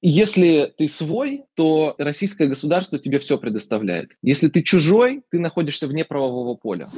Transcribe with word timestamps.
Если 0.00 0.72
ты 0.76 0.88
свой, 0.88 1.44
то 1.54 1.94
российское 1.98 2.46
государство 2.46 2.98
тебе 2.98 3.18
все 3.18 3.38
предоставляет. 3.38 4.10
Если 4.22 4.48
ты 4.48 4.62
чужой, 4.62 5.22
ты 5.30 5.38
находишься 5.38 5.86
вне 5.86 6.04
правового 6.04 6.54
поля 6.54 6.88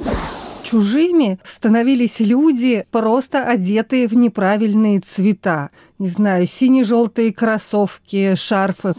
чужими 0.71 1.37
становились 1.43 2.21
люди, 2.21 2.85
просто 2.91 3.43
одетые 3.43 4.07
в 4.07 4.15
неправильные 4.15 5.01
цвета. 5.01 5.69
Не 5.99 6.07
знаю, 6.07 6.47
сине-желтые 6.47 7.33
кроссовки, 7.33 8.35
шарфы. 8.35 8.93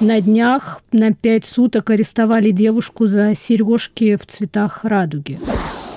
На 0.00 0.20
днях 0.20 0.82
на 0.92 1.14
пять 1.14 1.46
суток 1.46 1.88
арестовали 1.88 2.50
девушку 2.50 3.06
за 3.06 3.34
сережки 3.34 4.16
в 4.16 4.26
цветах 4.26 4.84
радуги. 4.84 5.38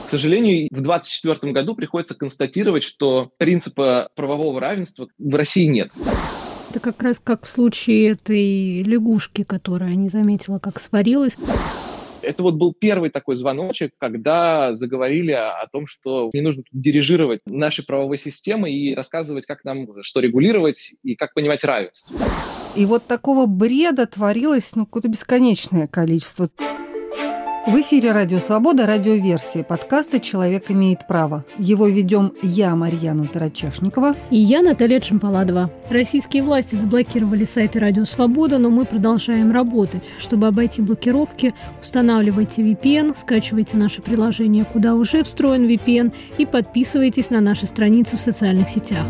К 0.07 0.11
сожалению, 0.11 0.69
в 0.71 0.81
2024 0.81 1.51
году 1.51 1.75
приходится 1.75 2.15
констатировать, 2.15 2.83
что 2.83 3.29
принципа 3.37 4.09
правового 4.15 4.59
равенства 4.61 5.07
в 5.17 5.35
России 5.35 5.65
нет. 5.65 5.91
Это 6.69 6.79
как 6.79 7.01
раз 7.01 7.19
как 7.19 7.45
в 7.45 7.49
случае 7.49 8.11
этой 8.11 8.83
лягушки, 8.83 9.43
которая 9.43 9.95
не 9.95 10.07
заметила, 10.07 10.59
как 10.59 10.79
сварилась. 10.79 11.35
Это 12.21 12.43
вот 12.43 12.55
был 12.55 12.75
первый 12.79 13.09
такой 13.09 13.37
звоночек, 13.37 13.93
когда 13.97 14.75
заговорили 14.75 15.31
о, 15.31 15.65
том, 15.71 15.87
что 15.87 16.29
не 16.31 16.41
нужно 16.41 16.63
дирижировать 16.71 17.39
нашей 17.45 17.83
правовой 17.83 18.19
системой 18.19 18.73
и 18.73 18.93
рассказывать, 18.93 19.47
как 19.47 19.63
нам 19.63 19.87
что 20.03 20.19
регулировать 20.19 20.93
и 21.01 21.15
как 21.15 21.33
понимать 21.33 21.63
равенство. 21.63 22.15
И 22.75 22.85
вот 22.85 23.05
такого 23.07 23.47
бреда 23.47 24.05
творилось 24.05 24.75
ну, 24.75 24.85
какое-то 24.85 25.07
бесконечное 25.07 25.87
количество. 25.87 26.49
В 27.67 27.75
эфире 27.81 28.13
«Радио 28.13 28.39
Свобода» 28.39 28.87
радиоверсия 28.87 29.63
подкаста 29.63 30.21
«Человек 30.21 30.71
имеет 30.71 31.05
право». 31.05 31.43
Его 31.57 31.87
ведем 31.87 32.31
я, 32.41 32.73
Марьяна 32.73 33.27
Тарачашникова. 33.27 34.15
И 34.31 34.37
я, 34.37 34.61
Наталья 34.61 35.01
Чемпаладова. 35.01 35.69
Российские 35.89 36.43
власти 36.43 36.75
заблокировали 36.75 37.43
сайты 37.43 37.79
«Радио 37.79 38.05
Свобода», 38.05 38.59
но 38.59 38.69
мы 38.69 38.85
продолжаем 38.85 39.51
работать. 39.51 40.09
Чтобы 40.19 40.47
обойти 40.47 40.81
блокировки, 40.81 41.53
устанавливайте 41.81 42.61
VPN, 42.61 43.15
скачивайте 43.17 43.75
наше 43.75 44.01
приложение, 44.01 44.63
куда 44.63 44.95
уже 44.95 45.23
встроен 45.23 45.67
VPN, 45.67 46.13
и 46.37 46.45
подписывайтесь 46.45 47.29
на 47.29 47.41
наши 47.41 47.65
страницы 47.65 48.15
в 48.15 48.21
социальных 48.21 48.69
сетях. 48.69 49.05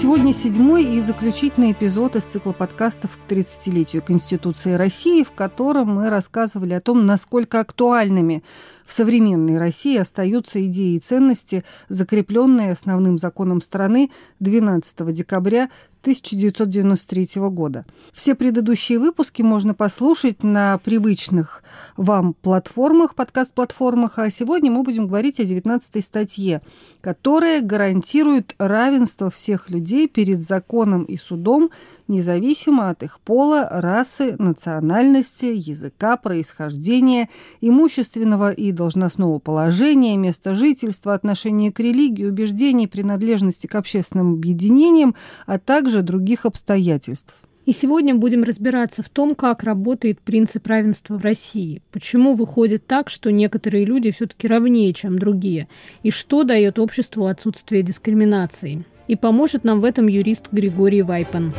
Сегодня 0.00 0.32
седьмой 0.32 0.84
и 0.84 1.00
заключительный 1.00 1.72
эпизод 1.72 2.14
из 2.14 2.22
цикла 2.22 2.52
подкастов 2.52 3.18
к 3.18 3.32
30-летию 3.32 4.00
Конституции 4.00 4.74
России, 4.74 5.24
в 5.24 5.32
котором 5.32 5.96
мы 5.96 6.08
рассказывали 6.08 6.74
о 6.74 6.80
том, 6.80 7.04
насколько 7.04 7.58
актуальными 7.58 8.44
в 8.86 8.92
современной 8.92 9.58
России 9.58 9.98
остаются 9.98 10.64
идеи 10.64 10.94
и 10.94 11.00
ценности, 11.00 11.64
закрепленные 11.88 12.70
основным 12.70 13.18
законом 13.18 13.60
страны 13.60 14.12
12 14.38 15.12
декабря 15.12 15.68
1993 16.00 17.28
года. 17.50 17.84
Все 18.12 18.34
предыдущие 18.34 18.98
выпуски 18.98 19.42
можно 19.42 19.74
послушать 19.74 20.42
на 20.42 20.78
привычных 20.78 21.62
вам 21.96 22.34
платформах, 22.34 23.14
подкаст-платформах, 23.14 24.18
а 24.18 24.30
сегодня 24.30 24.70
мы 24.70 24.82
будем 24.84 25.08
говорить 25.08 25.40
о 25.40 25.44
19 25.44 26.04
статье, 26.04 26.62
которая 27.00 27.60
гарантирует 27.60 28.54
равенство 28.58 29.28
всех 29.28 29.70
людей 29.70 30.08
перед 30.08 30.38
законом 30.38 31.04
и 31.04 31.16
судом, 31.16 31.70
независимо 32.06 32.90
от 32.90 33.02
их 33.02 33.20
пола, 33.20 33.68
расы, 33.70 34.36
национальности, 34.38 35.46
языка, 35.46 36.16
происхождения, 36.16 37.28
имущественного 37.60 38.50
и 38.50 38.72
должностного 38.72 39.38
положения, 39.38 40.16
места 40.16 40.54
жительства, 40.54 41.14
отношения 41.14 41.72
к 41.72 41.80
религии, 41.80 42.24
убеждений, 42.24 42.86
принадлежности 42.86 43.66
к 43.66 43.74
общественным 43.74 44.34
объединениям, 44.34 45.14
а 45.46 45.58
также 45.58 45.87
других 46.02 46.46
обстоятельств. 46.46 47.34
И 47.68 47.72
сегодня 47.72 48.14
будем 48.14 48.44
разбираться 48.44 49.02
в 49.02 49.10
том, 49.10 49.34
как 49.34 49.62
работает 49.62 50.20
принцип 50.22 50.66
равенства 50.68 51.18
в 51.18 51.22
России. 51.22 51.82
Почему 51.92 52.32
выходит 52.32 52.86
так, 52.86 53.10
что 53.10 53.30
некоторые 53.30 53.84
люди 53.84 54.10
все-таки 54.10 54.48
равнее, 54.48 54.94
чем 54.94 55.18
другие. 55.18 55.68
И 56.02 56.10
что 56.10 56.44
дает 56.44 56.78
обществу 56.78 57.26
отсутствие 57.26 57.82
дискриминации. 57.82 58.86
И 59.06 59.16
поможет 59.16 59.64
нам 59.64 59.82
в 59.82 59.84
этом 59.84 60.06
юрист 60.06 60.48
Григорий 60.50 61.02
Вайпан. 61.02 61.52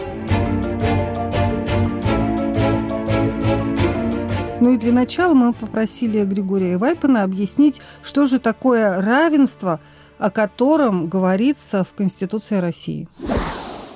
Ну 4.59 4.73
и 4.73 4.77
для 4.77 4.93
начала 4.93 5.35
мы 5.35 5.53
попросили 5.53 6.25
Григория 6.25 6.77
Вайпана 6.77 7.21
объяснить, 7.21 7.81
что 8.01 8.25
же 8.25 8.39
такое 8.39 8.99
равенство, 8.99 9.79
о 10.17 10.31
котором 10.31 11.07
говорится 11.07 11.83
в 11.83 11.93
Конституции 11.93 12.55
России. 12.55 13.07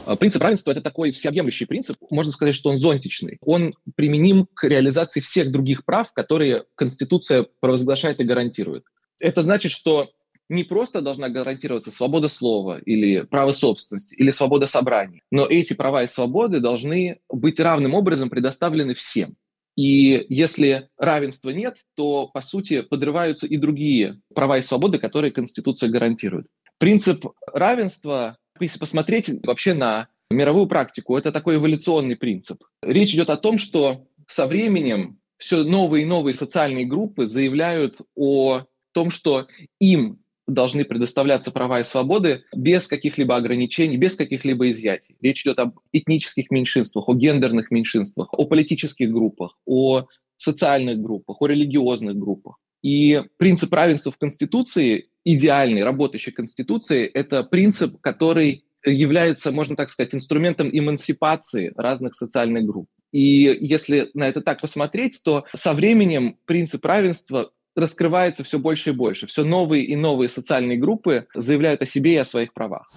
А, 0.06 0.16
принцип 0.16 0.42
равенства– 0.42 0.72
это 0.74 0.82
такой 0.82 1.12
всеобъемлющий 1.12 1.66
принцип. 1.66 1.98
Можно 2.10 2.32
сказать, 2.32 2.56
что 2.56 2.70
он 2.70 2.78
зонтичный. 2.78 3.38
Он 3.42 3.74
применим 3.96 4.48
к 4.54 4.68
реализации 4.68 5.22
всех 5.22 5.52
других 5.52 5.86
прав, 5.86 6.12
которые 6.14 6.66
Конституция 6.76 7.46
провозглашает 7.60 8.20
и 8.20 8.24
гарантирует. 8.24 8.84
Это 9.20 9.42
значит, 9.42 9.72
что 9.72 10.10
не 10.50 10.64
просто 10.64 11.02
должна 11.02 11.30
гарантироваться 11.30 11.92
свобода 11.92 12.28
слова 12.28 12.80
или 12.80 13.22
право 13.22 13.54
собственности 13.54 14.16
или 14.16 14.32
свобода 14.32 14.68
собраний, 14.68 15.22
но 15.32 15.46
эти 15.46 15.74
права 15.74 16.04
и 16.04 16.08
свободы 16.08 16.60
должны 16.60 17.20
быть 17.30 17.60
равным 17.60 17.94
образом 17.94 18.30
предоставлены 18.30 18.94
всем. 18.94 19.36
И 19.76 20.26
если 20.30 20.90
равенства 20.98 21.50
нет, 21.50 21.78
то, 21.96 22.28
по 22.28 22.42
сути, 22.42 22.82
подрываются 22.82 23.48
и 23.48 23.58
другие 23.58 24.22
права 24.36 24.60
и 24.60 24.62
свободы, 24.62 25.00
которые 25.00 25.32
Конституция 25.32 25.90
гарантирует. 25.90 26.46
Принцип 26.78 27.26
равенства, 27.52 28.38
если 28.60 28.80
посмотреть 28.80 29.30
вообще 29.46 29.74
на 29.74 30.08
мировую 30.30 30.68
практику, 30.68 31.18
это 31.18 31.32
такой 31.32 31.56
эволюционный 31.56 32.16
принцип. 32.16 32.64
Речь 32.82 33.14
идет 33.14 33.30
о 33.30 33.38
том, 33.38 33.58
что 33.58 34.08
со 34.28 34.48
временем 34.48 35.20
все 35.38 35.64
новые 35.64 36.04
и 36.04 36.08
новые 36.08 36.36
социальные 36.36 36.86
группы 36.86 37.28
заявляют 37.28 38.02
о 38.16 38.64
том, 38.94 39.10
что 39.10 39.48
им 39.80 40.20
должны 40.48 40.84
предоставляться 40.84 41.52
права 41.52 41.80
и 41.80 41.84
свободы 41.84 42.44
без 42.54 42.88
каких-либо 42.88 43.36
ограничений, 43.36 43.98
без 43.98 44.16
каких-либо 44.16 44.70
изъятий. 44.70 45.16
Речь 45.22 45.42
идет 45.44 45.60
об 45.60 45.80
этнических 45.94 46.52
меньшинствах, 46.52 47.08
о 47.08 47.14
гендерных 47.14 47.72
меньшинствах, 47.72 48.34
о 48.34 48.46
политических 48.46 49.12
группах, 49.12 49.58
о 49.66 50.06
социальных 50.38 51.00
группах, 51.00 51.42
о 51.42 51.48
религиозных 51.48 52.18
группах. 52.18 52.58
И 52.82 53.24
принцип 53.38 53.74
равенства 53.74 54.12
в 54.12 54.18
Конституции, 54.18 55.08
идеальный, 55.26 55.84
работающий 55.84 56.32
Конституции, 56.32 57.06
это 57.06 57.44
принцип, 57.44 58.00
который 58.02 58.66
является, 58.86 59.52
можно 59.52 59.76
так 59.76 59.90
сказать, 59.90 60.14
инструментом 60.14 60.70
эмансипации 60.72 61.72
разных 61.76 62.16
социальных 62.16 62.66
групп. 62.66 62.90
И 63.12 63.58
если 63.62 64.10
на 64.14 64.28
это 64.28 64.42
так 64.42 64.60
посмотреть, 64.60 65.22
то 65.24 65.46
со 65.54 65.74
временем 65.74 66.38
принцип 66.46 66.84
равенства 66.86 67.52
раскрывается 67.76 68.44
все 68.44 68.60
больше 68.60 68.90
и 68.90 68.94
больше. 68.94 69.28
Все 69.28 69.44
новые 69.44 69.86
и 69.86 69.96
новые 69.96 70.30
социальные 70.30 70.78
группы 70.78 71.28
заявляют 71.34 71.82
о 71.82 71.86
себе 71.86 72.14
и 72.14 72.18
о 72.18 72.26
своих 72.26 72.54
правах. 72.54 72.92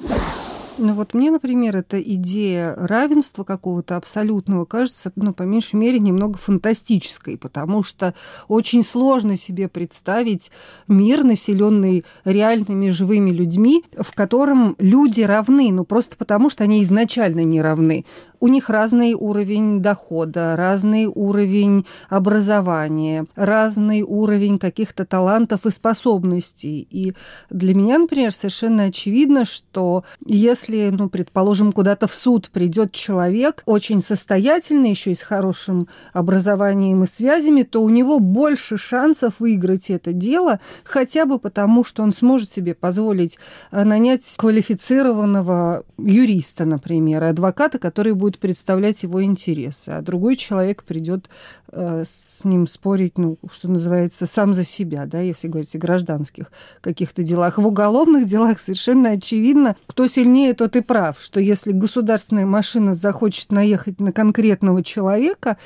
Ну 0.79 0.93
вот 0.93 1.15
мне, 1.15 1.31
например, 1.31 1.77
эта 1.77 2.01
идея 2.01 2.75
равенства 2.75 3.45
какого-то 3.45 3.97
абсолютного 3.97 4.67
кажется, 4.67 5.11
ну, 5.17 5.33
по 5.33 5.45
меньшей 5.45 5.77
мере, 5.77 5.99
немного 5.99 6.37
фантастической, 6.39 7.39
потому 7.39 7.83
что 7.83 8.15
очень 8.49 8.85
сложно 8.85 9.39
себе 9.39 9.69
представить 9.69 10.51
мир, 10.87 11.25
населенный 11.25 12.05
реальными 12.25 12.91
живыми 12.91 13.31
людьми, 13.31 13.85
в 13.99 14.15
котором 14.15 14.77
люди 14.79 15.23
равны, 15.23 15.73
ну 15.73 15.85
просто 15.85 16.17
потому, 16.17 16.51
что 16.51 16.65
они 16.65 16.83
изначально 16.83 17.45
не 17.45 17.63
равны. 17.63 18.05
У 18.41 18.49
них 18.49 18.69
разный 18.69 19.15
уровень 19.15 19.81
дохода, 19.81 20.57
разный 20.57 21.07
уровень 21.07 21.87
образования, 22.11 23.27
разный 23.35 24.03
уровень 24.03 24.59
каких-то 24.59 25.07
талантов 25.07 25.65
и 25.65 25.71
способностей. 25.71 26.87
И 26.91 27.15
для 27.49 27.75
меня, 27.75 27.99
например, 27.99 28.33
совершенно 28.33 28.85
очевидно, 28.85 29.47
что 29.47 30.05
если 30.25 30.66
если, 30.67 30.91
ну, 30.91 31.09
предположим, 31.09 31.73
куда-то 31.73 32.07
в 32.07 32.15
суд 32.15 32.51
придет 32.51 32.93
человек, 32.93 33.63
очень 33.67 34.03
состоятельный, 34.03 34.91
еще 34.91 35.13
и 35.13 35.15
с 35.15 35.23
хорошим 35.23 35.89
образованием 36.13 37.05
и 37.05 37.07
связями, 37.07 37.63
то 37.63 37.83
у 37.83 37.89
него 37.89 38.19
больше 38.19 38.77
шансов 38.77 39.35
выиграть 39.39 39.91
это 39.91 40.13
дело, 40.13 40.61
хотя 40.85 41.27
бы 41.27 41.39
потому, 41.39 41.85
что 41.85 42.03
он 42.03 42.13
сможет 42.13 42.53
себе 42.53 42.75
позволить 42.75 43.39
э, 43.71 43.85
нанять 43.85 44.35
квалифицированного 44.37 45.85
юриста, 45.99 46.65
например, 46.65 47.25
адвоката, 47.25 47.79
который 47.79 48.15
будет 48.15 48.39
представлять 48.39 49.03
его 49.03 49.23
интересы, 49.23 49.91
а 49.91 50.03
другой 50.03 50.37
человек 50.37 50.85
придет 50.85 51.29
с 51.73 52.45
ним 52.45 52.67
спорить, 52.67 53.19
ну, 53.19 53.39
что 53.51 53.69
называется, 53.69 54.27
сам 54.27 54.55
за 54.55 54.65
себя, 54.65 55.07
да, 55.07 55.21
если 55.21 55.49
говорить 55.49 55.75
о 55.75 55.79
гражданских 55.79 56.53
каких-то 56.81 57.23
делах. 57.23 57.59
В 57.59 57.67
уголовных 57.67 58.27
делах 58.27 58.61
совершенно 58.61 59.11
очевидно, 59.11 59.77
кто 59.87 60.07
сильнее, 60.07 60.55
то 60.55 60.69
ты 60.69 60.83
прав, 60.83 61.17
что 61.21 61.41
если 61.41 61.73
государственная 61.73 62.47
машина 62.47 62.95
захочет 62.95 63.51
наехать 63.51 64.01
на 64.01 64.13
конкретного 64.13 64.83
человека, 64.83 65.57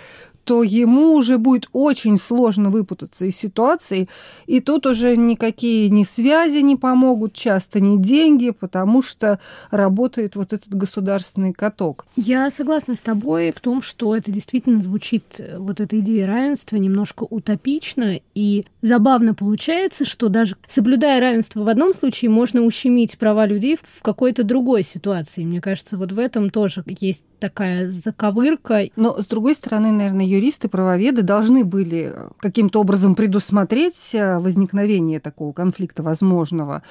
то 0.44 0.62
ему 0.62 1.14
уже 1.14 1.38
будет 1.38 1.68
очень 1.72 2.18
сложно 2.18 2.70
выпутаться 2.70 3.24
из 3.24 3.36
ситуации, 3.36 4.08
и 4.46 4.60
тут 4.60 4.86
уже 4.86 5.16
никакие 5.16 5.88
ни 5.88 6.04
связи 6.04 6.58
не 6.58 6.76
помогут, 6.76 7.34
часто 7.34 7.80
ни 7.80 7.96
деньги, 7.96 8.50
потому 8.50 9.02
что 9.02 9.38
работает 9.70 10.36
вот 10.36 10.52
этот 10.52 10.74
государственный 10.74 11.52
каток. 11.52 12.06
Я 12.16 12.50
согласна 12.50 12.94
с 12.94 13.00
тобой 13.00 13.52
в 13.54 13.60
том, 13.60 13.82
что 13.82 14.16
это 14.16 14.30
действительно 14.30 14.82
звучит, 14.82 15.40
вот 15.56 15.80
эта 15.80 15.98
идея 16.00 16.26
равенства, 16.26 16.76
немножко 16.76 17.24
утопично, 17.24 18.20
и 18.34 18.64
забавно 18.82 19.34
получается, 19.34 20.04
что 20.04 20.28
даже 20.28 20.56
соблюдая 20.66 21.20
равенство 21.20 21.62
в 21.62 21.68
одном 21.68 21.94
случае, 21.94 22.30
можно 22.30 22.62
ущемить 22.62 23.18
права 23.18 23.46
людей 23.46 23.76
в 23.76 24.02
какой-то 24.02 24.44
другой 24.44 24.82
ситуации. 24.82 25.44
Мне 25.44 25.60
кажется, 25.60 25.96
вот 25.96 26.12
в 26.12 26.18
этом 26.18 26.50
тоже 26.50 26.84
есть 26.86 27.24
такая 27.38 27.88
заковырка. 27.88 28.84
Но, 28.96 29.20
с 29.20 29.26
другой 29.26 29.54
стороны, 29.54 29.90
наверное, 29.90 30.26
юристы, 30.30 30.68
правоведы 30.68 31.22
должны 31.22 31.64
были 31.64 32.14
каким-то 32.38 32.80
образом 32.80 33.14
предусмотреть 33.14 34.14
э, 34.14 34.38
возникновение 34.38 35.20
такого 35.20 35.52
конфликта 35.52 36.02
возможного. 36.02 36.82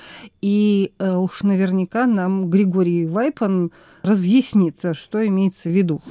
И 0.42 0.94
э, 1.00 1.16
уж 1.16 1.44
наверняка 1.44 2.06
нам 2.06 2.50
Григорий 2.50 3.06
Вайпан 3.06 3.72
разъяснит, 4.04 4.80
что 4.94 5.26
имеется 5.26 5.70
в 5.70 5.74
виду. 5.74 6.02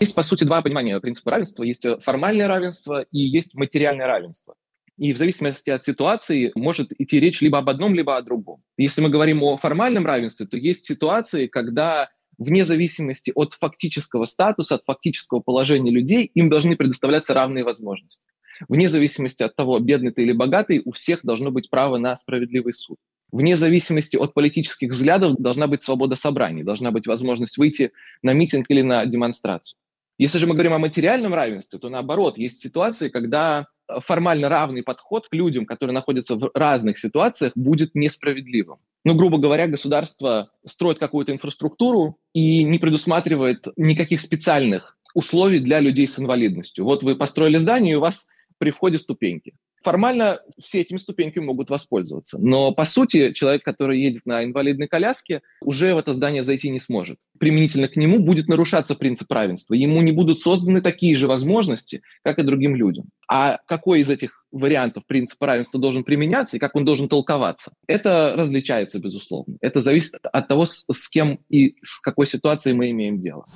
Есть, 0.00 0.14
по 0.14 0.22
сути, 0.22 0.44
два 0.44 0.62
понимания 0.62 1.00
принципа 1.00 1.30
равенства. 1.32 1.62
Есть 1.62 1.84
формальное 2.02 2.48
равенство 2.48 3.04
и 3.10 3.20
есть 3.20 3.54
материальное 3.54 4.06
равенство. 4.06 4.54
И 4.98 5.12
в 5.12 5.18
зависимости 5.18 5.68
от 5.68 5.84
ситуации 5.84 6.52
может 6.54 6.90
идти 6.98 7.20
речь 7.20 7.42
либо 7.42 7.58
об 7.58 7.68
одном, 7.68 7.94
либо 7.94 8.16
о 8.16 8.22
другом. 8.22 8.62
Если 8.78 9.02
мы 9.02 9.10
говорим 9.10 9.42
о 9.42 9.58
формальном 9.58 10.06
равенстве, 10.06 10.46
то 10.46 10.56
есть 10.56 10.86
ситуации, 10.86 11.46
когда 11.46 12.08
вне 12.38 12.64
зависимости 12.64 13.32
от 13.34 13.52
фактического 13.52 14.24
статуса, 14.24 14.76
от 14.76 14.84
фактического 14.84 15.40
положения 15.40 15.90
людей, 15.90 16.30
им 16.34 16.48
должны 16.48 16.76
предоставляться 16.76 17.34
равные 17.34 17.64
возможности. 17.64 18.22
Вне 18.68 18.88
зависимости 18.88 19.42
от 19.42 19.54
того, 19.54 19.78
бедный 19.78 20.12
ты 20.12 20.22
или 20.22 20.32
богатый, 20.32 20.82
у 20.84 20.92
всех 20.92 21.20
должно 21.24 21.50
быть 21.50 21.68
право 21.70 21.98
на 21.98 22.16
справедливый 22.16 22.72
суд. 22.72 22.98
Вне 23.32 23.56
зависимости 23.56 24.16
от 24.16 24.34
политических 24.34 24.92
взглядов 24.92 25.36
должна 25.38 25.66
быть 25.66 25.82
свобода 25.82 26.16
собраний, 26.16 26.62
должна 26.62 26.90
быть 26.90 27.06
возможность 27.06 27.58
выйти 27.58 27.92
на 28.22 28.32
митинг 28.32 28.66
или 28.70 28.82
на 28.82 29.04
демонстрацию. 29.04 29.78
Если 30.18 30.38
же 30.38 30.46
мы 30.46 30.54
говорим 30.54 30.72
о 30.72 30.78
материальном 30.78 31.34
равенстве, 31.34 31.78
то 31.78 31.88
наоборот, 31.90 32.38
есть 32.38 32.60
ситуации, 32.60 33.08
когда 33.08 33.66
формально 34.00 34.48
равный 34.48 34.82
подход 34.82 35.28
к 35.28 35.34
людям, 35.34 35.66
которые 35.66 35.94
находятся 35.94 36.36
в 36.36 36.50
разных 36.54 36.98
ситуациях, 36.98 37.52
будет 37.54 37.94
несправедливым. 37.94 38.78
Ну, 39.04 39.14
грубо 39.14 39.38
говоря, 39.38 39.68
государство 39.68 40.50
строит 40.64 40.98
какую-то 40.98 41.32
инфраструктуру 41.32 42.18
и 42.32 42.64
не 42.64 42.78
предусматривает 42.78 43.66
никаких 43.76 44.20
специальных 44.20 44.98
условий 45.14 45.60
для 45.60 45.80
людей 45.80 46.08
с 46.08 46.18
инвалидностью. 46.18 46.84
Вот 46.84 47.02
вы 47.02 47.16
построили 47.16 47.56
здание, 47.56 47.92
и 47.92 47.96
у 47.96 48.00
вас 48.00 48.26
при 48.58 48.70
входе 48.70 48.98
ступеньки. 48.98 49.54
Формально 49.86 50.40
все 50.60 50.80
этими 50.80 50.98
ступеньками 50.98 51.44
могут 51.44 51.70
воспользоваться. 51.70 52.38
Но, 52.40 52.72
по 52.72 52.84
сути, 52.84 53.32
человек, 53.34 53.62
который 53.62 54.00
едет 54.00 54.22
на 54.26 54.42
инвалидной 54.42 54.88
коляске, 54.88 55.42
уже 55.60 55.94
в 55.94 55.98
это 55.98 56.12
здание 56.12 56.42
зайти 56.42 56.70
не 56.70 56.80
сможет. 56.80 57.18
Применительно 57.38 57.86
к 57.86 57.94
нему 57.94 58.18
будет 58.18 58.48
нарушаться 58.48 58.96
принцип 58.96 59.30
равенства. 59.30 59.74
Ему 59.74 60.02
не 60.02 60.10
будут 60.10 60.40
созданы 60.40 60.80
такие 60.80 61.14
же 61.14 61.28
возможности, 61.28 62.02
как 62.24 62.40
и 62.40 62.42
другим 62.42 62.74
людям. 62.74 63.10
А 63.28 63.60
какой 63.68 64.00
из 64.00 64.10
этих 64.10 64.44
вариантов 64.50 65.06
принципа 65.06 65.46
равенства 65.46 65.78
должен 65.78 66.02
применяться 66.02 66.56
и 66.56 66.60
как 66.60 66.74
он 66.74 66.84
должен 66.84 67.08
толковаться, 67.08 67.70
это 67.86 68.34
различается, 68.36 68.98
безусловно. 68.98 69.56
Это 69.60 69.80
зависит 69.80 70.14
от 70.20 70.48
того, 70.48 70.66
с 70.66 71.08
кем 71.08 71.38
и 71.48 71.76
с 71.84 72.00
какой 72.00 72.26
ситуацией 72.26 72.74
мы 72.74 72.90
имеем 72.90 73.20
дело. 73.20 73.46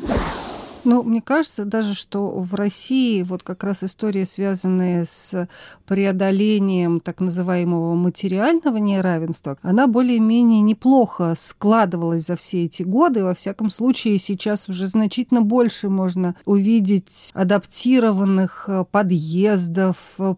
Ну, 0.85 1.03
мне 1.03 1.21
кажется 1.21 1.65
даже, 1.65 1.95
что 1.95 2.31
в 2.31 2.55
России 2.55 3.23
вот 3.23 3.43
как 3.43 3.65
раз 3.65 3.85
история, 3.85 4.25
связанная 4.25 5.05
с 5.05 5.49
преодолением 5.87 7.01
так 7.01 7.21
называемого 7.21 7.95
материального 7.95 8.79
неравенства, 8.79 9.59
она 9.63 9.87
более-менее 9.87 10.63
неплохо 10.63 11.35
складывалась 11.39 12.27
за 12.27 12.37
все 12.37 12.65
эти 12.65 12.83
годы. 12.83 13.25
Во 13.25 13.35
всяком 13.35 13.71
случае, 13.71 14.19
сейчас 14.19 14.69
уже 14.69 14.87
значительно 14.87 15.43
больше 15.43 15.89
можно 15.89 16.35
увидеть 16.45 17.31
адаптированных 17.35 18.65
э, 18.69 18.85
подъездов, 18.91 19.97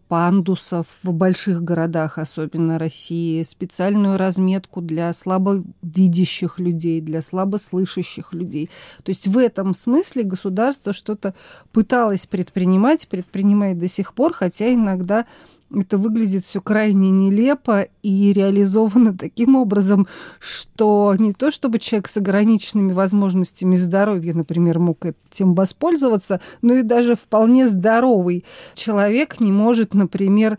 пандусов 0.08 0.86
в 1.02 1.12
больших 1.12 1.62
городах, 1.62 2.18
особенно 2.18 2.78
России, 2.78 3.42
специальную 3.42 4.16
разметку 4.16 4.80
для 4.80 5.12
слабовидящих 5.12 6.58
людей, 6.58 7.00
для 7.00 7.22
слабослышащих 7.22 8.32
людей. 8.32 8.70
То 9.04 9.10
есть 9.10 9.26
в 9.26 9.38
этом 9.38 9.74
смысле 9.74 10.24
государство 10.32 10.92
что-то 10.92 11.34
пыталось 11.72 12.26
предпринимать, 12.26 13.06
предпринимает 13.06 13.78
до 13.78 13.88
сих 13.88 14.14
пор, 14.14 14.32
хотя 14.32 14.72
иногда 14.72 15.26
это 15.74 15.98
выглядит 15.98 16.42
все 16.42 16.60
крайне 16.60 17.10
нелепо 17.10 17.88
и 18.02 18.32
реализовано 18.32 19.16
таким 19.18 19.56
образом, 19.56 20.06
что 20.38 21.14
не 21.18 21.32
то 21.32 21.50
чтобы 21.50 21.78
человек 21.78 22.08
с 22.08 22.16
ограниченными 22.16 22.92
возможностями 22.92 23.76
здоровья, 23.76 24.34
например, 24.34 24.78
мог 24.78 25.04
этим 25.04 25.54
воспользоваться, 25.54 26.40
но 26.62 26.74
и 26.74 26.82
даже 26.82 27.14
вполне 27.14 27.68
здоровый 27.68 28.44
человек 28.74 29.40
не 29.40 29.52
может, 29.52 29.94
например, 29.94 30.58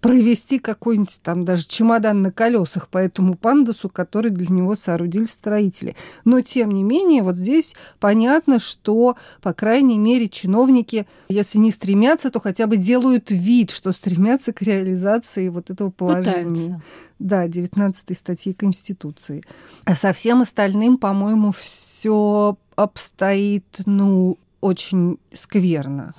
провести 0.00 0.58
какой-нибудь 0.58 1.20
там 1.22 1.44
даже 1.44 1.66
чемодан 1.66 2.22
на 2.22 2.30
колесах 2.30 2.88
по 2.88 2.98
этому 2.98 3.34
пандусу, 3.34 3.88
который 3.88 4.30
для 4.30 4.46
него 4.48 4.74
соорудили 4.74 5.24
строители. 5.24 5.96
Но, 6.24 6.40
тем 6.40 6.70
не 6.70 6.84
менее, 6.84 7.22
вот 7.22 7.36
здесь 7.36 7.74
понятно, 7.98 8.60
что, 8.60 9.16
по 9.40 9.52
крайней 9.52 9.98
мере, 9.98 10.28
чиновники, 10.28 11.06
если 11.28 11.58
не 11.58 11.72
стремятся, 11.72 12.30
то 12.30 12.40
хотя 12.40 12.66
бы 12.66 12.76
делают 12.76 13.30
вид, 13.30 13.70
что 13.70 13.92
стремятся 13.92 14.52
к 14.52 14.62
реализации 14.62 15.48
вот 15.48 15.70
этого 15.70 15.90
положения. 15.90 16.44
Пытаются. 16.44 16.82
Да, 17.18 17.46
19 17.46 18.16
статьи 18.16 18.52
Конституции. 18.52 19.42
А 19.84 19.94
со 19.94 20.12
всем 20.12 20.42
остальным, 20.42 20.98
по-моему, 20.98 21.52
все 21.52 22.56
обстоит, 22.76 23.64
ну, 23.86 24.38
очень 24.60 25.18
скверно. 25.32 26.14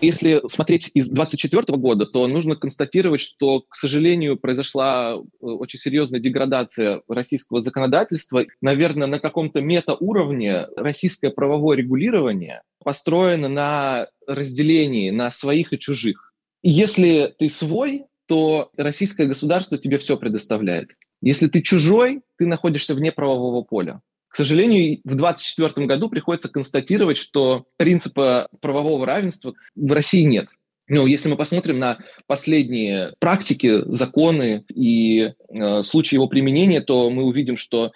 Если 0.00 0.40
смотреть 0.48 0.90
из 0.94 1.08
2024 1.08 1.76
года, 1.78 2.06
то 2.06 2.26
нужно 2.26 2.56
констатировать, 2.56 3.20
что, 3.20 3.60
к 3.60 3.74
сожалению, 3.74 4.38
произошла 4.38 5.14
э, 5.14 5.18
очень 5.40 5.78
серьезная 5.78 6.20
деградация 6.20 7.02
российского 7.06 7.60
законодательства. 7.60 8.46
Наверное, 8.62 9.06
на 9.06 9.18
каком-то 9.18 9.60
метауровне 9.60 10.66
российское 10.76 11.30
правовое 11.30 11.76
регулирование 11.76 12.62
построено 12.82 13.48
на 13.48 14.08
разделении 14.26 15.10
на 15.10 15.30
своих 15.30 15.74
и 15.74 15.78
чужих. 15.78 16.32
Если 16.62 17.34
ты 17.38 17.50
свой, 17.50 18.04
то 18.26 18.70
российское 18.76 19.26
государство 19.26 19.76
тебе 19.76 19.98
все 19.98 20.16
предоставляет. 20.16 20.90
Если 21.20 21.48
ты 21.48 21.60
чужой, 21.60 22.22
ты 22.38 22.46
находишься 22.46 22.94
вне 22.94 23.12
правового 23.12 23.62
поля. 23.62 24.00
К 24.30 24.36
сожалению, 24.36 25.00
в 25.04 25.16
2024 25.16 25.86
году 25.86 26.08
приходится 26.08 26.48
констатировать, 26.48 27.18
что 27.18 27.66
принципа 27.76 28.48
правового 28.60 29.04
равенства 29.04 29.54
в 29.74 29.92
России 29.92 30.22
нет. 30.22 30.46
Но 30.88 31.06
если 31.06 31.28
мы 31.28 31.36
посмотрим 31.36 31.78
на 31.78 31.98
последние 32.26 33.14
практики, 33.18 33.82
законы 33.86 34.64
и 34.72 35.32
э, 35.48 35.82
случаи 35.82 36.14
его 36.14 36.28
применения, 36.28 36.80
то 36.80 37.10
мы 37.10 37.24
увидим, 37.24 37.56
что 37.56 37.92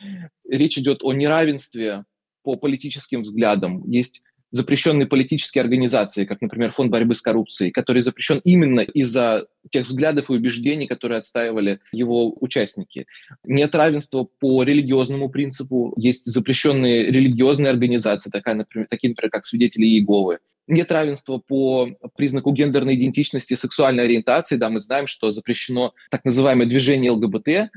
речь 0.49 0.77
идет 0.79 1.03
о 1.03 1.13
неравенстве 1.13 2.05
по 2.43 2.57
политическим 2.57 3.23
взглядам. 3.23 3.89
Есть 3.91 4.23
запрещенные 4.55 5.09
политические 5.09 5.63
организации, 5.63 6.25
как, 6.25 6.41
например, 6.41 6.71
Фонд 6.71 6.89
борьбы 6.93 7.17
с 7.17 7.21
коррупцией, 7.21 7.73
который 7.73 8.03
запрещен 8.03 8.41
именно 8.45 8.81
из-за 8.81 9.49
тех 9.71 9.85
взглядов 9.85 10.31
и 10.31 10.35
убеждений, 10.35 10.87
которые 10.87 11.19
отстаивали 11.19 11.81
его 11.91 12.33
участники. 12.41 13.07
Нет 13.43 13.75
равенства 13.75 14.29
по 14.39 14.63
религиозному 14.63 15.29
принципу, 15.29 15.93
есть 15.97 16.27
запрещенные 16.27 17.07
религиозные 17.11 17.71
организации, 17.71 18.31
такая, 18.31 18.55
например, 18.55 18.87
такие, 18.89 19.09
например, 19.09 19.33
как 19.33 19.45
свидетели 19.45 19.87
Иеговы. 19.87 20.39
Нет 20.69 20.93
равенства 20.93 21.39
по 21.39 21.89
признаку 22.17 22.53
гендерной 22.53 22.95
идентичности 22.95 23.55
и 23.55 23.57
сексуальной 23.57 24.05
ориентации. 24.05 24.55
Да, 24.55 24.71
мы 24.71 24.79
знаем, 24.79 25.09
что 25.09 25.33
запрещено 25.33 25.93
так 26.11 26.25
называемое 26.25 26.67
движение 26.67 27.11
ЛГБТ. 27.11 27.71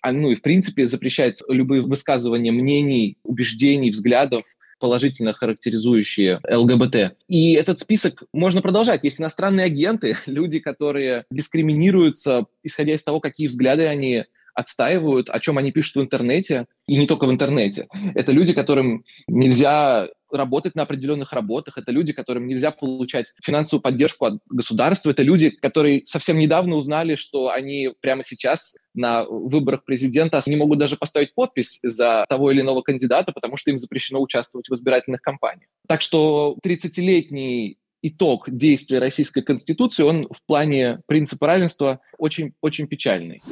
А, 0.00 0.12
ну 0.12 0.30
и, 0.30 0.36
в 0.36 0.42
принципе, 0.42 0.86
запрещается 0.86 1.44
любые 1.48 1.82
высказывания 1.82 2.52
мнений, 2.52 3.18
убеждений, 3.24 3.90
взглядов 3.90 4.44
положительно 4.80 5.32
характеризующие 5.32 6.40
ЛГБТ. 6.50 7.16
И 7.28 7.52
этот 7.52 7.78
список 7.78 8.24
можно 8.32 8.62
продолжать. 8.62 9.04
Есть 9.04 9.20
иностранные 9.20 9.66
агенты, 9.66 10.16
люди, 10.26 10.58
которые 10.58 11.24
дискриминируются, 11.30 12.46
исходя 12.64 12.94
из 12.94 13.02
того, 13.02 13.20
какие 13.20 13.46
взгляды 13.46 13.86
они 13.86 14.24
отстаивают, 14.54 15.30
о 15.30 15.40
чем 15.40 15.58
они 15.58 15.72
пишут 15.72 15.96
в 15.96 16.00
интернете, 16.00 16.66
и 16.86 16.96
не 16.96 17.06
только 17.06 17.26
в 17.26 17.30
интернете. 17.30 17.88
Это 18.14 18.32
люди, 18.32 18.52
которым 18.52 19.04
нельзя 19.28 20.08
работать 20.32 20.74
на 20.74 20.82
определенных 20.82 21.32
работах, 21.32 21.76
это 21.78 21.90
люди, 21.92 22.12
которым 22.12 22.46
нельзя 22.46 22.70
получать 22.70 23.32
финансовую 23.42 23.82
поддержку 23.82 24.26
от 24.26 24.38
государства, 24.48 25.10
это 25.10 25.22
люди, 25.22 25.50
которые 25.50 26.02
совсем 26.06 26.38
недавно 26.38 26.76
узнали, 26.76 27.16
что 27.16 27.50
они 27.50 27.90
прямо 28.00 28.22
сейчас 28.24 28.76
на 28.94 29.24
выборах 29.24 29.84
президента 29.84 30.42
не 30.46 30.56
могут 30.56 30.78
даже 30.78 30.96
поставить 30.96 31.34
подпись 31.34 31.80
за 31.82 32.24
того 32.28 32.50
или 32.50 32.60
иного 32.60 32.82
кандидата, 32.82 33.32
потому 33.32 33.56
что 33.56 33.70
им 33.70 33.78
запрещено 33.78 34.20
участвовать 34.20 34.68
в 34.68 34.74
избирательных 34.74 35.20
кампаниях. 35.20 35.68
Так 35.86 36.02
что 36.02 36.56
30-летний 36.64 37.78
итог 38.02 38.48
действия 38.48 38.98
Российской 38.98 39.42
Конституции, 39.42 40.02
он 40.02 40.26
в 40.30 40.44
плане 40.46 41.00
принципа 41.06 41.46
равенства 41.46 42.00
очень, 42.18 42.54
очень 42.60 42.86
печальный. 42.86 43.42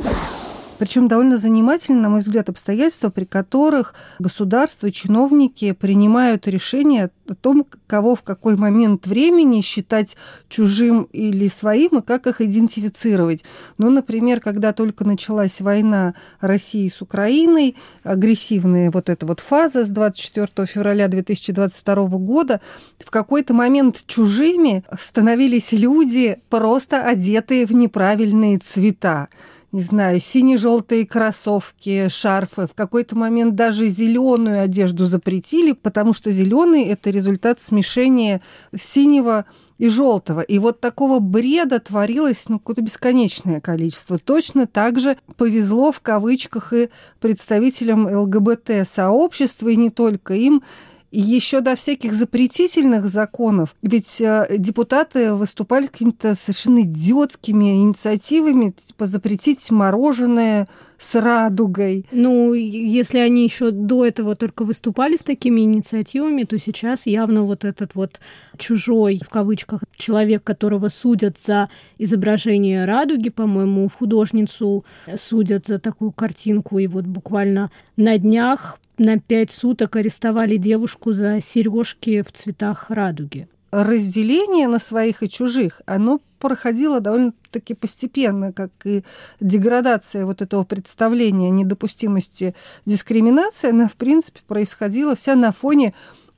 Причем 0.79 1.09
довольно 1.09 1.39
занимательно, 1.39 2.03
на 2.03 2.09
мой 2.09 2.21
взгляд, 2.21 2.49
обстоятельства, 2.49 3.11
при 3.11 3.25
которых 3.25 3.95
государство 4.19 4.91
чиновники 4.91 5.73
принимают 5.73 6.47
решение 6.47 7.11
о 7.29 7.35
том, 7.35 7.67
кого 7.87 8.15
в 8.15 8.23
какой 8.23 8.57
момент 8.57 9.07
времени 9.07 9.61
считать 9.61 10.17
чужим 10.49 11.09
или 11.13 11.49
своим, 11.49 11.99
и 11.99 12.03
как 12.03 12.27
их 12.27 12.41
идентифицировать. 12.41 13.45
Ну, 13.77 13.91
например, 13.91 14.41
когда 14.41 14.73
только 14.73 15.05
началась 15.05 15.61
война 15.61 16.15
России 16.41 16.89
с 16.89 17.03
Украиной, 17.03 17.77
агрессивная 18.05 18.91
вот 18.91 19.09
эта 19.09 19.27
вот 19.27 19.41
фаза 19.41 19.85
с 19.85 19.91
24 19.91 20.67
февраля 20.67 21.09
2022 21.09 21.95
года, 22.19 22.61
в 22.99 23.11
какой-то 23.11 23.53
момент 23.53 24.05
чужими 24.07 24.85
становились 24.99 25.73
люди, 25.73 26.41
просто 26.49 27.03
одетые 27.03 27.67
в 27.67 27.75
неправильные 27.75 28.59
цвета 28.59 29.29
не 29.71 29.83
знаю, 29.83 30.21
сине-желтые 30.21 31.07
кроссовки, 31.07 32.09
шарфы. 32.09 32.67
В 32.67 32.75
какой-то 32.75 33.17
момент 33.17 33.55
даже 33.55 33.89
зеленую 33.89 34.61
одежду 34.61 35.05
запретили, 35.05 35.73
потому 35.73 36.15
что 36.15 36.33
зеленый 36.33 36.85
это 36.85 37.11
результат 37.11 37.61
смешения 37.61 38.41
синего 38.75 39.45
и 39.77 39.89
желтого. 39.89 40.41
И 40.41 40.59
вот 40.59 40.81
такого 40.81 41.19
бреда 41.19 41.79
творилось 41.81 42.49
ну, 42.49 42.59
какое-то 42.59 42.83
бесконечное 42.83 43.61
количество. 43.61 44.19
Точно 44.19 44.67
так 44.67 44.99
же 44.99 45.19
повезло 45.37 45.93
в 45.93 46.01
кавычках 46.01 46.73
и 46.73 46.89
представителям 47.21 48.07
ЛГБТ-сообщества, 48.07 49.69
и 49.69 49.77
не 49.77 49.91
только 49.91 50.35
им, 50.35 50.63
еще 51.11 51.61
до 51.61 51.75
всяких 51.75 52.13
запретительных 52.13 53.07
законов, 53.07 53.75
ведь 53.83 54.21
э, 54.21 54.47
депутаты 54.59 55.35
выступали 55.35 55.87
какими-то 55.87 56.35
совершенно 56.35 56.83
идиотскими 56.83 57.83
инициативами, 57.83 58.71
типа 58.71 59.07
запретить 59.07 59.71
мороженое 59.71 60.69
с 60.99 61.15
радугой. 61.15 62.07
Ну, 62.11 62.53
если 62.53 63.19
они 63.19 63.45
еще 63.45 63.71
до 63.71 64.05
этого 64.05 64.35
только 64.35 64.65
выступали 64.65 65.17
с 65.17 65.21
такими 65.21 65.63
инициативами, 65.63 66.43
то 66.43 66.59
сейчас 66.59 67.07
явно 67.07 67.45
вот 67.45 67.65
этот 67.65 67.95
вот 67.95 68.21
чужой, 68.57 69.21
в 69.25 69.29
кавычках, 69.29 69.81
человек, 69.97 70.43
которого 70.43 70.89
судят 70.89 71.39
за 71.39 71.71
изображение 71.99 72.85
радуги, 72.85 73.31
по-моему, 73.31 73.89
художницу 73.89 74.85
судят 75.17 75.67
за 75.67 75.79
такую 75.79 76.13
картинку, 76.13 76.79
и 76.79 76.87
вот 76.87 77.05
буквально 77.05 77.71
на 77.97 78.19
днях 78.19 78.79
на 78.99 79.19
пять 79.19 79.51
суток 79.51 79.97
арестовали 79.97 80.57
девушку 80.57 81.13
за 81.13 81.41
сережки 81.41 82.23
в 82.23 82.33
цветах 82.33 82.91
радуги. 82.91 83.49
Разделение 83.71 84.67
на 84.67 84.79
своих 84.79 85.23
и 85.23 85.29
чужих, 85.29 85.83
оно 85.85 86.21
проходило 86.39 87.01
довольно-таки 87.01 87.75
постепенно, 87.75 88.53
как 88.53 88.71
и 88.85 89.05
деградация 89.41 90.25
вот 90.25 90.41
этого 90.41 90.65
представления 90.65 91.51
недопустимости 91.51 92.55
дискриминации, 92.87 93.71
она, 93.71 93.89
в 93.89 93.95
принципе, 93.95 94.41
происходила 94.47 95.15
вся 95.15 95.35
на 95.35 95.53
фоне 95.53 95.95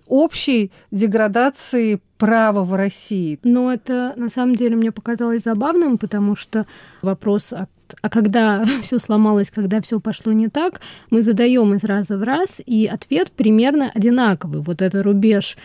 общей 0.07 0.73
деградации 0.91 2.01
права 2.19 2.65
в 2.65 2.75
России. 2.75 3.39
Но 3.45 3.73
это 3.73 4.13
на 4.17 4.29
самом 4.29 4.57
деле 4.57 4.77
мне 4.77 4.91
показалось 4.91 5.45
забавным, 5.45 5.99
потому 5.99 6.35
что 6.37 6.67
вопрос 7.01 7.53
о 7.53 7.69
а 8.03 8.09
когда 8.09 8.65
все 8.83 8.99
сломалось, 8.99 9.51
когда 9.51 9.81
все 9.81 10.01
пошло 10.01 10.33
не 10.33 10.49
так, 10.49 10.81
мы 11.11 11.23
задаем 11.23 11.75
из 11.75 11.85
раза 11.85 12.19
в 12.19 12.23
раз, 12.23 12.61
и 12.65 12.87
ответ 12.87 13.33
примерно 13.33 13.91
одинаковый. 13.95 14.63
Вот 14.63 14.83
это 14.83 15.03
рубеж 15.03 15.57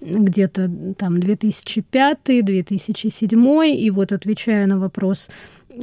где-то 0.00 0.70
там 0.96 1.16
2005-2007, 1.16 3.70
и 3.70 3.90
вот 3.90 4.12
отвечая 4.12 4.66
на 4.66 4.78
вопрос, 4.78 5.28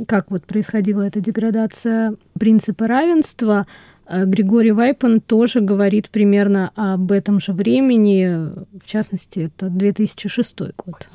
как 0.07 0.31
вот 0.31 0.45
происходила 0.45 1.03
эта 1.03 1.19
деградация 1.19 2.15
принципа 2.39 2.87
равенства, 2.87 3.67
э, 4.07 4.25
Григорий 4.25 4.71
Вайпан 4.71 5.21
тоже 5.21 5.61
говорит 5.61 6.09
примерно 6.09 6.71
об 6.75 7.11
этом 7.11 7.39
же 7.39 7.53
времени, 7.53 8.49
в 8.79 8.85
частности, 8.85 9.51
это 9.55 9.69
2006 9.69 10.73
год. 10.77 11.07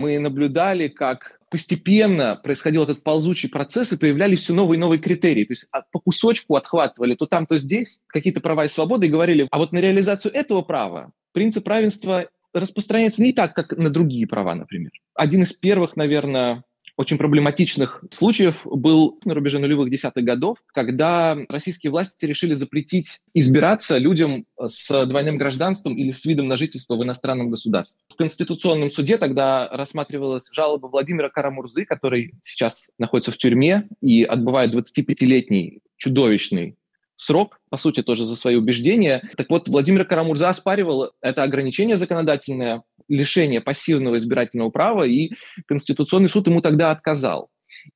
Мы 0.00 0.18
наблюдали, 0.18 0.88
как 0.88 1.33
постепенно 1.54 2.34
происходил 2.34 2.82
этот 2.82 3.04
ползучий 3.04 3.48
процесс, 3.48 3.92
и 3.92 3.96
появлялись 3.96 4.40
все 4.40 4.52
новые 4.52 4.76
и 4.76 4.80
новые 4.80 4.98
критерии. 4.98 5.44
То 5.44 5.52
есть 5.52 5.68
по 5.92 6.00
кусочку 6.00 6.56
отхватывали 6.56 7.14
то 7.14 7.26
там, 7.26 7.46
то 7.46 7.56
здесь 7.58 8.00
какие-то 8.08 8.40
права 8.40 8.64
и 8.64 8.68
свободы 8.68 9.06
и 9.06 9.08
говорили, 9.08 9.46
а 9.52 9.58
вот 9.58 9.70
на 9.70 9.78
реализацию 9.78 10.34
этого 10.34 10.62
права 10.62 11.12
принцип 11.30 11.68
равенства 11.68 12.26
распространяется 12.52 13.22
не 13.22 13.32
так, 13.32 13.54
как 13.54 13.76
на 13.76 13.88
другие 13.88 14.26
права, 14.26 14.56
например. 14.56 14.90
Один 15.14 15.44
из 15.44 15.52
первых, 15.52 15.94
наверное, 15.94 16.64
очень 16.96 17.18
проблематичных 17.18 18.04
случаев 18.10 18.60
был 18.64 19.18
на 19.24 19.34
рубеже 19.34 19.58
нулевых 19.58 19.90
десятых 19.90 20.24
годов, 20.24 20.58
когда 20.72 21.36
российские 21.48 21.90
власти 21.90 22.24
решили 22.24 22.54
запретить 22.54 23.20
избираться 23.34 23.98
людям 23.98 24.46
с 24.60 25.06
двойным 25.06 25.36
гражданством 25.36 25.96
или 25.96 26.10
с 26.10 26.24
видом 26.24 26.48
на 26.48 26.56
жительство 26.56 26.96
в 26.96 27.02
иностранном 27.02 27.50
государстве. 27.50 28.00
В 28.08 28.16
Конституционном 28.16 28.90
суде 28.90 29.18
тогда 29.18 29.68
рассматривалась 29.68 30.48
жалоба 30.52 30.86
Владимира 30.86 31.30
Карамурзы, 31.30 31.84
который 31.84 32.34
сейчас 32.42 32.92
находится 32.98 33.32
в 33.32 33.38
тюрьме 33.38 33.88
и 34.00 34.22
отбывает 34.22 34.74
25-летний 34.74 35.80
чудовищный 35.96 36.76
срок, 37.16 37.60
по 37.70 37.76
сути, 37.76 38.02
тоже 38.02 38.26
за 38.26 38.34
свои 38.34 38.56
убеждения. 38.56 39.22
Так 39.36 39.48
вот, 39.48 39.68
Владимир 39.68 40.04
Карамурза 40.04 40.48
оспаривал 40.48 41.12
это 41.20 41.44
ограничение 41.44 41.96
законодательное, 41.96 42.82
лишение 43.08 43.60
пассивного 43.60 44.16
избирательного 44.16 44.70
права, 44.70 45.04
и 45.04 45.32
Конституционный 45.66 46.28
суд 46.28 46.46
ему 46.46 46.60
тогда 46.60 46.90
отказал. 46.90 47.50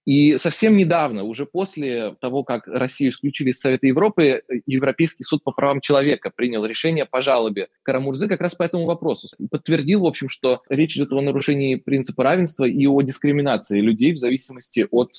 И 0.04 0.36
совсем 0.36 0.76
недавно, 0.76 1.22
уже 1.22 1.46
после 1.46 2.14
того, 2.20 2.44
как 2.44 2.66
Россию 2.66 3.10
исключили 3.10 3.50
из 3.50 3.60
Совета 3.60 3.86
Европы, 3.86 4.42
Европейский 4.66 5.24
суд 5.24 5.42
по 5.42 5.52
правам 5.52 5.80
человека 5.80 6.30
принял 6.34 6.66
решение 6.66 7.06
по 7.06 7.22
жалобе 7.22 7.68
Карамурзы 7.84 8.28
как 8.28 8.42
раз 8.42 8.54
по 8.54 8.64
этому 8.64 8.84
вопросу. 8.84 9.28
Подтвердил, 9.50 10.00
в 10.00 10.06
общем, 10.06 10.28
что 10.28 10.62
речь 10.68 10.96
идет 10.96 11.12
о 11.12 11.20
нарушении 11.22 11.76
принципа 11.76 12.22
равенства 12.22 12.64
и 12.64 12.86
о 12.86 13.00
дискриминации 13.00 13.80
людей 13.80 14.12
в 14.12 14.18
зависимости 14.18 14.86
от 14.90 15.10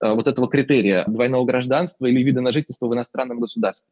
Э, 0.00 0.12
вот 0.12 0.26
этого 0.26 0.48
критерия 0.48 1.04
двойного 1.06 1.44
гражданства 1.44 2.06
или 2.06 2.22
вида 2.22 2.40
на 2.40 2.52
жительство 2.52 2.86
в 2.86 2.94
иностранном 2.94 3.40
государстве. 3.40 3.90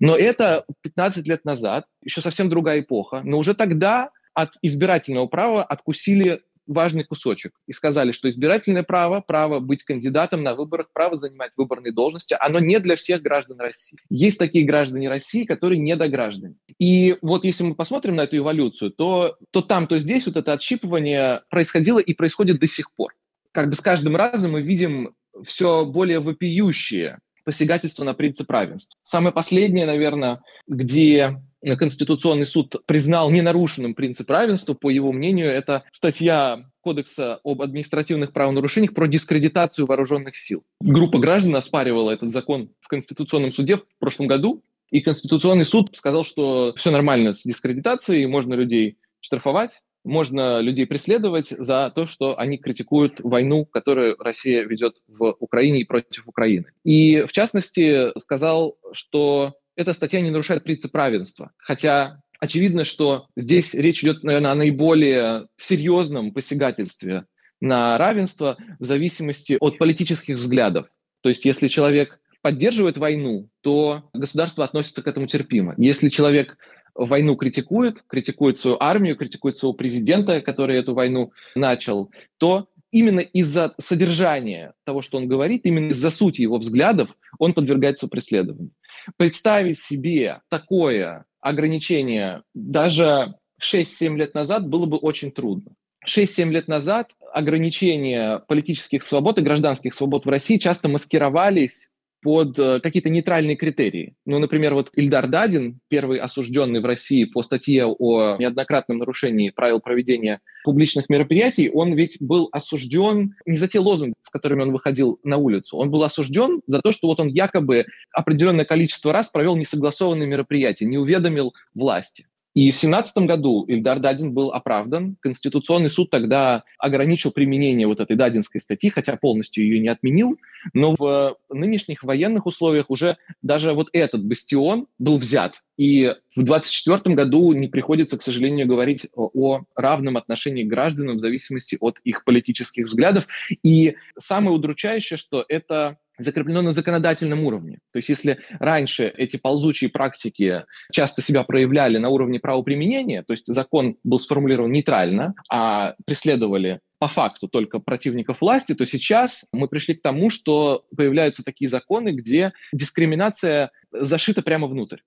Но 0.00 0.14
это 0.14 0.64
15 0.82 1.26
лет 1.26 1.44
назад, 1.44 1.86
еще 2.02 2.20
совсем 2.20 2.50
другая 2.50 2.80
эпоха, 2.80 3.22
но 3.24 3.38
уже 3.38 3.54
тогда 3.54 4.10
от 4.36 4.52
избирательного 4.60 5.26
права 5.26 5.64
откусили 5.64 6.42
важный 6.66 7.04
кусочек 7.04 7.52
и 7.66 7.72
сказали, 7.72 8.12
что 8.12 8.28
избирательное 8.28 8.82
право, 8.82 9.20
право 9.20 9.60
быть 9.60 9.82
кандидатом 9.82 10.42
на 10.42 10.54
выборах, 10.54 10.90
право 10.92 11.16
занимать 11.16 11.52
выборные 11.56 11.92
должности, 11.92 12.36
оно 12.38 12.58
не 12.58 12.78
для 12.80 12.96
всех 12.96 13.22
граждан 13.22 13.60
России. 13.60 13.98
Есть 14.10 14.38
такие 14.38 14.66
граждане 14.66 15.08
России, 15.08 15.44
которые 15.44 15.78
недограждане. 15.78 16.56
И 16.78 17.16
вот 17.22 17.44
если 17.44 17.64
мы 17.64 17.74
посмотрим 17.74 18.16
на 18.16 18.22
эту 18.22 18.36
эволюцию, 18.36 18.90
то, 18.90 19.36
то 19.52 19.62
там, 19.62 19.86
то 19.86 19.98
здесь 19.98 20.26
вот 20.26 20.36
это 20.36 20.52
отщипывание 20.52 21.40
происходило 21.48 21.98
и 21.98 22.12
происходит 22.12 22.60
до 22.60 22.66
сих 22.66 22.92
пор. 22.94 23.14
Как 23.52 23.70
бы 23.70 23.74
с 23.74 23.80
каждым 23.80 24.16
разом 24.16 24.52
мы 24.52 24.60
видим 24.60 25.14
все 25.44 25.86
более 25.86 26.20
вопиющие 26.20 27.20
посягательства 27.44 28.04
на 28.04 28.12
принцип 28.12 28.50
равенства. 28.50 28.98
Самое 29.02 29.32
последнее, 29.32 29.86
наверное, 29.86 30.42
где 30.66 31.40
Конституционный 31.78 32.46
суд 32.46 32.76
признал 32.86 33.30
ненарушенным 33.30 33.94
принцип 33.94 34.30
равенства, 34.30 34.74
по 34.74 34.90
его 34.90 35.12
мнению, 35.12 35.48
это 35.48 35.84
статья 35.92 36.70
Кодекса 36.80 37.40
об 37.44 37.62
административных 37.62 38.32
правонарушениях 38.32 38.94
про 38.94 39.08
дискредитацию 39.08 39.86
вооруженных 39.86 40.36
сил. 40.36 40.62
Группа 40.80 41.18
граждан 41.18 41.56
оспаривала 41.56 42.12
этот 42.12 42.32
закон 42.32 42.70
в 42.80 42.88
Конституционном 42.88 43.52
суде 43.52 43.78
в 43.78 43.84
прошлом 43.98 44.28
году, 44.28 44.62
и 44.90 45.00
Конституционный 45.00 45.64
суд 45.64 45.96
сказал, 45.96 46.24
что 46.24 46.72
все 46.76 46.90
нормально 46.90 47.32
с 47.32 47.42
дискредитацией, 47.42 48.26
можно 48.26 48.54
людей 48.54 48.98
штрафовать, 49.20 49.82
можно 50.04 50.60
людей 50.60 50.86
преследовать 50.86 51.48
за 51.48 51.90
то, 51.92 52.06
что 52.06 52.38
они 52.38 52.58
критикуют 52.58 53.20
войну, 53.20 53.66
которую 53.66 54.16
Россия 54.18 54.64
ведет 54.64 54.96
в 55.08 55.34
Украине 55.40 55.80
и 55.80 55.84
против 55.84 56.28
Украины. 56.28 56.66
И, 56.84 57.22
в 57.22 57.32
частности, 57.32 58.16
сказал, 58.20 58.78
что 58.92 59.54
эта 59.76 59.92
статья 59.92 60.20
не 60.20 60.30
нарушает 60.30 60.64
принцип 60.64 60.94
равенства. 60.94 61.52
Хотя 61.58 62.20
очевидно, 62.40 62.84
что 62.84 63.26
здесь 63.36 63.74
речь 63.74 64.02
идет, 64.02 64.24
наверное, 64.24 64.52
о 64.52 64.56
наиболее 64.56 65.46
серьезном 65.56 66.32
посягательстве 66.32 67.26
на 67.60 67.96
равенство 67.98 68.56
в 68.78 68.84
зависимости 68.84 69.56
от 69.60 69.78
политических 69.78 70.36
взглядов. 70.36 70.88
То 71.22 71.28
есть 71.28 71.44
если 71.44 71.68
человек 71.68 72.20
поддерживает 72.42 72.98
войну, 72.98 73.48
то 73.60 74.08
государство 74.12 74.64
относится 74.64 75.02
к 75.02 75.06
этому 75.06 75.26
терпимо. 75.26 75.74
Если 75.78 76.08
человек 76.08 76.58
войну 76.94 77.36
критикует, 77.36 78.02
критикует 78.06 78.58
свою 78.58 78.76
армию, 78.80 79.16
критикует 79.16 79.56
своего 79.56 79.74
президента, 79.74 80.40
который 80.40 80.78
эту 80.78 80.94
войну 80.94 81.32
начал, 81.54 82.10
то 82.38 82.68
именно 82.90 83.20
из-за 83.20 83.74
содержания 83.78 84.72
того, 84.84 85.02
что 85.02 85.18
он 85.18 85.28
говорит, 85.28 85.62
именно 85.64 85.90
из-за 85.90 86.10
сути 86.10 86.42
его 86.42 86.58
взглядов, 86.58 87.10
он 87.38 87.52
подвергается 87.52 88.08
преследованию. 88.08 88.70
Представить 89.16 89.80
себе 89.80 90.40
такое 90.48 91.24
ограничение 91.40 92.42
даже 92.54 93.34
6-7 93.62 94.16
лет 94.16 94.34
назад 94.34 94.68
было 94.68 94.86
бы 94.86 94.96
очень 94.96 95.30
трудно. 95.30 95.72
6-7 96.06 96.50
лет 96.50 96.68
назад 96.68 97.10
ограничения 97.32 98.38
политических 98.46 99.02
свобод 99.02 99.38
и 99.38 99.42
гражданских 99.42 99.94
свобод 99.94 100.24
в 100.24 100.28
России 100.28 100.56
часто 100.56 100.88
маскировались 100.88 101.88
под 102.26 102.58
э, 102.58 102.80
какие-то 102.80 103.08
нейтральные 103.08 103.54
критерии. 103.54 104.16
Ну, 104.24 104.40
например, 104.40 104.74
вот 104.74 104.90
Ильдар 104.94 105.28
Дадин, 105.28 105.78
первый 105.86 106.18
осужденный 106.18 106.80
в 106.80 106.84
России 106.84 107.22
по 107.22 107.44
статье 107.44 107.86
о 107.86 108.36
неоднократном 108.36 108.98
нарушении 108.98 109.50
правил 109.50 109.78
проведения 109.78 110.40
публичных 110.64 111.08
мероприятий, 111.08 111.70
он 111.72 111.92
ведь 111.92 112.16
был 112.18 112.48
осужден 112.50 113.36
не 113.46 113.56
за 113.56 113.68
те 113.68 113.78
лозунги, 113.78 114.14
с 114.18 114.28
которыми 114.28 114.62
он 114.62 114.72
выходил 114.72 115.20
на 115.22 115.36
улицу, 115.36 115.76
он 115.76 115.92
был 115.92 116.02
осужден 116.02 116.62
за 116.66 116.80
то, 116.80 116.90
что 116.90 117.06
вот 117.06 117.20
он 117.20 117.28
якобы 117.28 117.86
определенное 118.12 118.64
количество 118.64 119.12
раз 119.12 119.28
провел 119.28 119.54
несогласованные 119.54 120.26
мероприятия, 120.26 120.84
не 120.84 120.98
уведомил 120.98 121.54
власти. 121.76 122.26
И 122.56 122.70
в 122.70 122.80
2017 122.80 123.18
году 123.26 123.64
Ильдар 123.68 124.00
Дадин 124.00 124.32
был 124.32 124.50
оправдан. 124.50 125.18
Конституционный 125.20 125.90
суд 125.90 126.08
тогда 126.08 126.64
ограничил 126.78 127.30
применение 127.30 127.86
вот 127.86 128.00
этой 128.00 128.16
дадинской 128.16 128.62
статьи, 128.62 128.88
хотя 128.88 129.18
полностью 129.18 129.62
ее 129.62 129.78
не 129.78 129.88
отменил. 129.88 130.38
Но 130.72 130.96
в 130.98 131.36
нынешних 131.50 132.02
военных 132.02 132.46
условиях 132.46 132.88
уже 132.88 133.18
даже 133.42 133.74
вот 133.74 133.90
этот 133.92 134.24
бастион 134.24 134.86
был 134.98 135.18
взят. 135.18 135.62
И 135.76 136.14
в 136.34 136.42
2024 136.42 137.14
году 137.14 137.52
не 137.52 137.68
приходится, 137.68 138.16
к 138.16 138.22
сожалению, 138.22 138.66
говорить 138.66 139.06
о 139.14 139.60
равном 139.74 140.16
отношении 140.16 140.62
к 140.62 140.68
гражданам 140.68 141.16
в 141.16 141.20
зависимости 141.20 141.76
от 141.78 141.98
их 142.04 142.24
политических 142.24 142.86
взглядов. 142.86 143.26
И 143.62 143.96
самое 144.18 144.56
удручающее, 144.56 145.18
что 145.18 145.44
это 145.46 145.98
закреплено 146.18 146.62
на 146.62 146.72
законодательном 146.72 147.44
уровне. 147.44 147.78
То 147.92 147.98
есть 147.98 148.08
если 148.08 148.38
раньше 148.58 149.12
эти 149.16 149.36
ползучие 149.36 149.90
практики 149.90 150.64
часто 150.92 151.22
себя 151.22 151.42
проявляли 151.44 151.98
на 151.98 152.08
уровне 152.08 152.40
правоприменения, 152.40 153.22
то 153.22 153.32
есть 153.32 153.46
закон 153.46 153.96
был 154.04 154.18
сформулирован 154.18 154.72
нейтрально, 154.72 155.34
а 155.50 155.94
преследовали 156.04 156.80
по 156.98 157.08
факту 157.08 157.48
только 157.48 157.78
противников 157.78 158.40
власти, 158.40 158.74
то 158.74 158.86
сейчас 158.86 159.44
мы 159.52 159.68
пришли 159.68 159.94
к 159.94 160.02
тому, 160.02 160.30
что 160.30 160.84
появляются 160.96 161.42
такие 161.44 161.68
законы, 161.68 162.10
где 162.10 162.52
дискриминация 162.72 163.70
зашита 163.92 164.42
прямо 164.42 164.66
внутрь. 164.66 164.98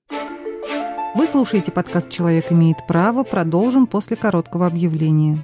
Вы 1.16 1.26
слушаете 1.26 1.72
подкаст 1.72 2.12
«Человек 2.12 2.52
имеет 2.52 2.86
право». 2.88 3.24
Продолжим 3.24 3.88
после 3.88 4.16
короткого 4.16 4.68
объявления. 4.68 5.44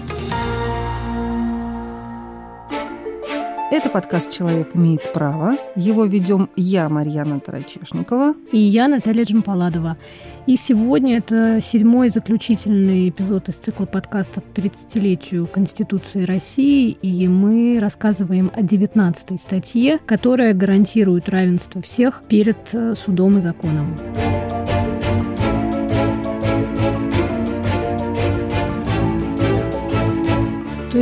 Это 3.71 3.89
подкаст 3.89 4.29
«Человек 4.29 4.75
имеет 4.75 5.13
право». 5.13 5.55
Его 5.77 6.03
ведем 6.03 6.49
я, 6.57 6.89
Марьяна 6.89 7.39
Тарачешникова. 7.39 8.35
И 8.51 8.57
я, 8.57 8.89
Наталья 8.89 9.23
Джампаладова. 9.23 9.95
И 10.45 10.57
сегодня 10.57 11.19
это 11.19 11.59
седьмой 11.61 12.09
заключительный 12.09 13.07
эпизод 13.07 13.47
из 13.47 13.55
цикла 13.55 13.85
подкастов 13.85 14.43
к 14.43 14.57
30-летию 14.57 15.47
Конституции 15.47 16.25
России, 16.25 16.97
и 17.01 17.29
мы 17.29 17.77
рассказываем 17.79 18.51
о 18.53 18.61
19 18.61 19.39
статье, 19.39 19.99
которая 20.05 20.53
гарантирует 20.53 21.29
равенство 21.29 21.81
всех 21.81 22.23
перед 22.27 22.73
э, 22.73 22.93
судом 22.95 23.37
и 23.37 23.41
законом. 23.41 23.95
То 24.15 24.40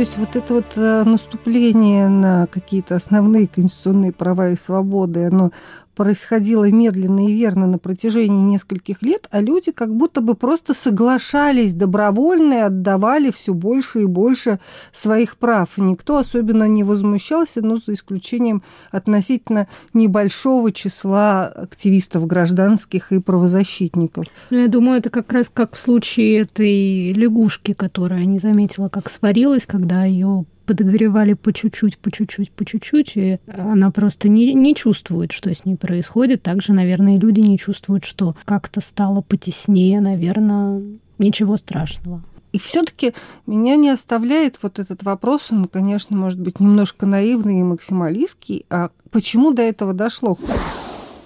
есть 0.00 0.16
вот 0.18 0.34
это 0.34 0.54
вот 0.54 0.72
э, 0.76 1.04
наступление 1.04 2.08
на 2.08 2.46
какие-то 2.46 2.96
основные 2.96 3.46
конституционные 3.46 4.12
права 4.12 4.50
и 4.50 4.56
свободы, 4.56 5.26
оно 5.26 5.52
происходило 6.00 6.64
медленно 6.70 7.28
и 7.28 7.34
верно 7.34 7.66
на 7.66 7.76
протяжении 7.76 8.40
нескольких 8.40 9.02
лет, 9.02 9.28
а 9.30 9.42
люди 9.42 9.70
как 9.70 9.94
будто 9.94 10.22
бы 10.22 10.34
просто 10.34 10.72
соглашались 10.72 11.74
добровольно 11.74 12.54
и 12.54 12.56
отдавали 12.56 13.30
все 13.30 13.52
больше 13.52 14.00
и 14.00 14.06
больше 14.06 14.60
своих 14.92 15.36
прав. 15.36 15.76
Никто 15.76 16.16
особенно 16.16 16.64
не 16.64 16.84
возмущался, 16.84 17.60
но 17.60 17.76
за 17.76 17.92
исключением 17.92 18.62
относительно 18.90 19.68
небольшого 19.92 20.72
числа 20.72 21.48
активистов 21.48 22.26
гражданских 22.26 23.12
и 23.12 23.20
правозащитников. 23.20 24.24
Ну, 24.48 24.56
я 24.56 24.68
думаю, 24.68 25.00
это 25.00 25.10
как 25.10 25.30
раз 25.34 25.50
как 25.50 25.74
в 25.74 25.80
случае 25.82 26.44
этой 26.44 27.12
лягушки, 27.12 27.74
которая 27.74 28.24
не 28.24 28.38
заметила, 28.38 28.88
как 28.88 29.10
сварилась, 29.10 29.66
когда 29.66 30.04
ее 30.04 30.46
подогревали 30.70 31.32
по 31.32 31.52
чуть-чуть, 31.52 31.98
по 31.98 32.12
чуть-чуть, 32.12 32.52
по 32.52 32.64
чуть-чуть, 32.64 33.16
и 33.16 33.38
она 33.48 33.90
просто 33.90 34.28
не, 34.28 34.54
не 34.54 34.76
чувствует, 34.76 35.32
что 35.32 35.52
с 35.52 35.64
ней 35.64 35.74
происходит. 35.74 36.42
Также, 36.42 36.72
наверное, 36.72 37.16
и 37.16 37.18
люди 37.18 37.40
не 37.40 37.58
чувствуют, 37.58 38.04
что 38.04 38.36
как-то 38.44 38.80
стало 38.80 39.20
потеснее, 39.20 40.00
наверное, 40.00 40.80
ничего 41.18 41.56
страшного. 41.56 42.22
И 42.52 42.58
все-таки 42.60 43.14
меня 43.48 43.74
не 43.74 43.90
оставляет 43.90 44.62
вот 44.62 44.78
этот 44.78 45.02
вопрос, 45.02 45.50
он, 45.50 45.64
конечно, 45.64 46.16
может 46.16 46.38
быть 46.38 46.60
немножко 46.60 47.04
наивный 47.04 47.58
и 47.58 47.64
максималистский, 47.64 48.64
а 48.70 48.90
почему 49.10 49.50
до 49.50 49.62
этого 49.62 49.92
дошло? 49.92 50.38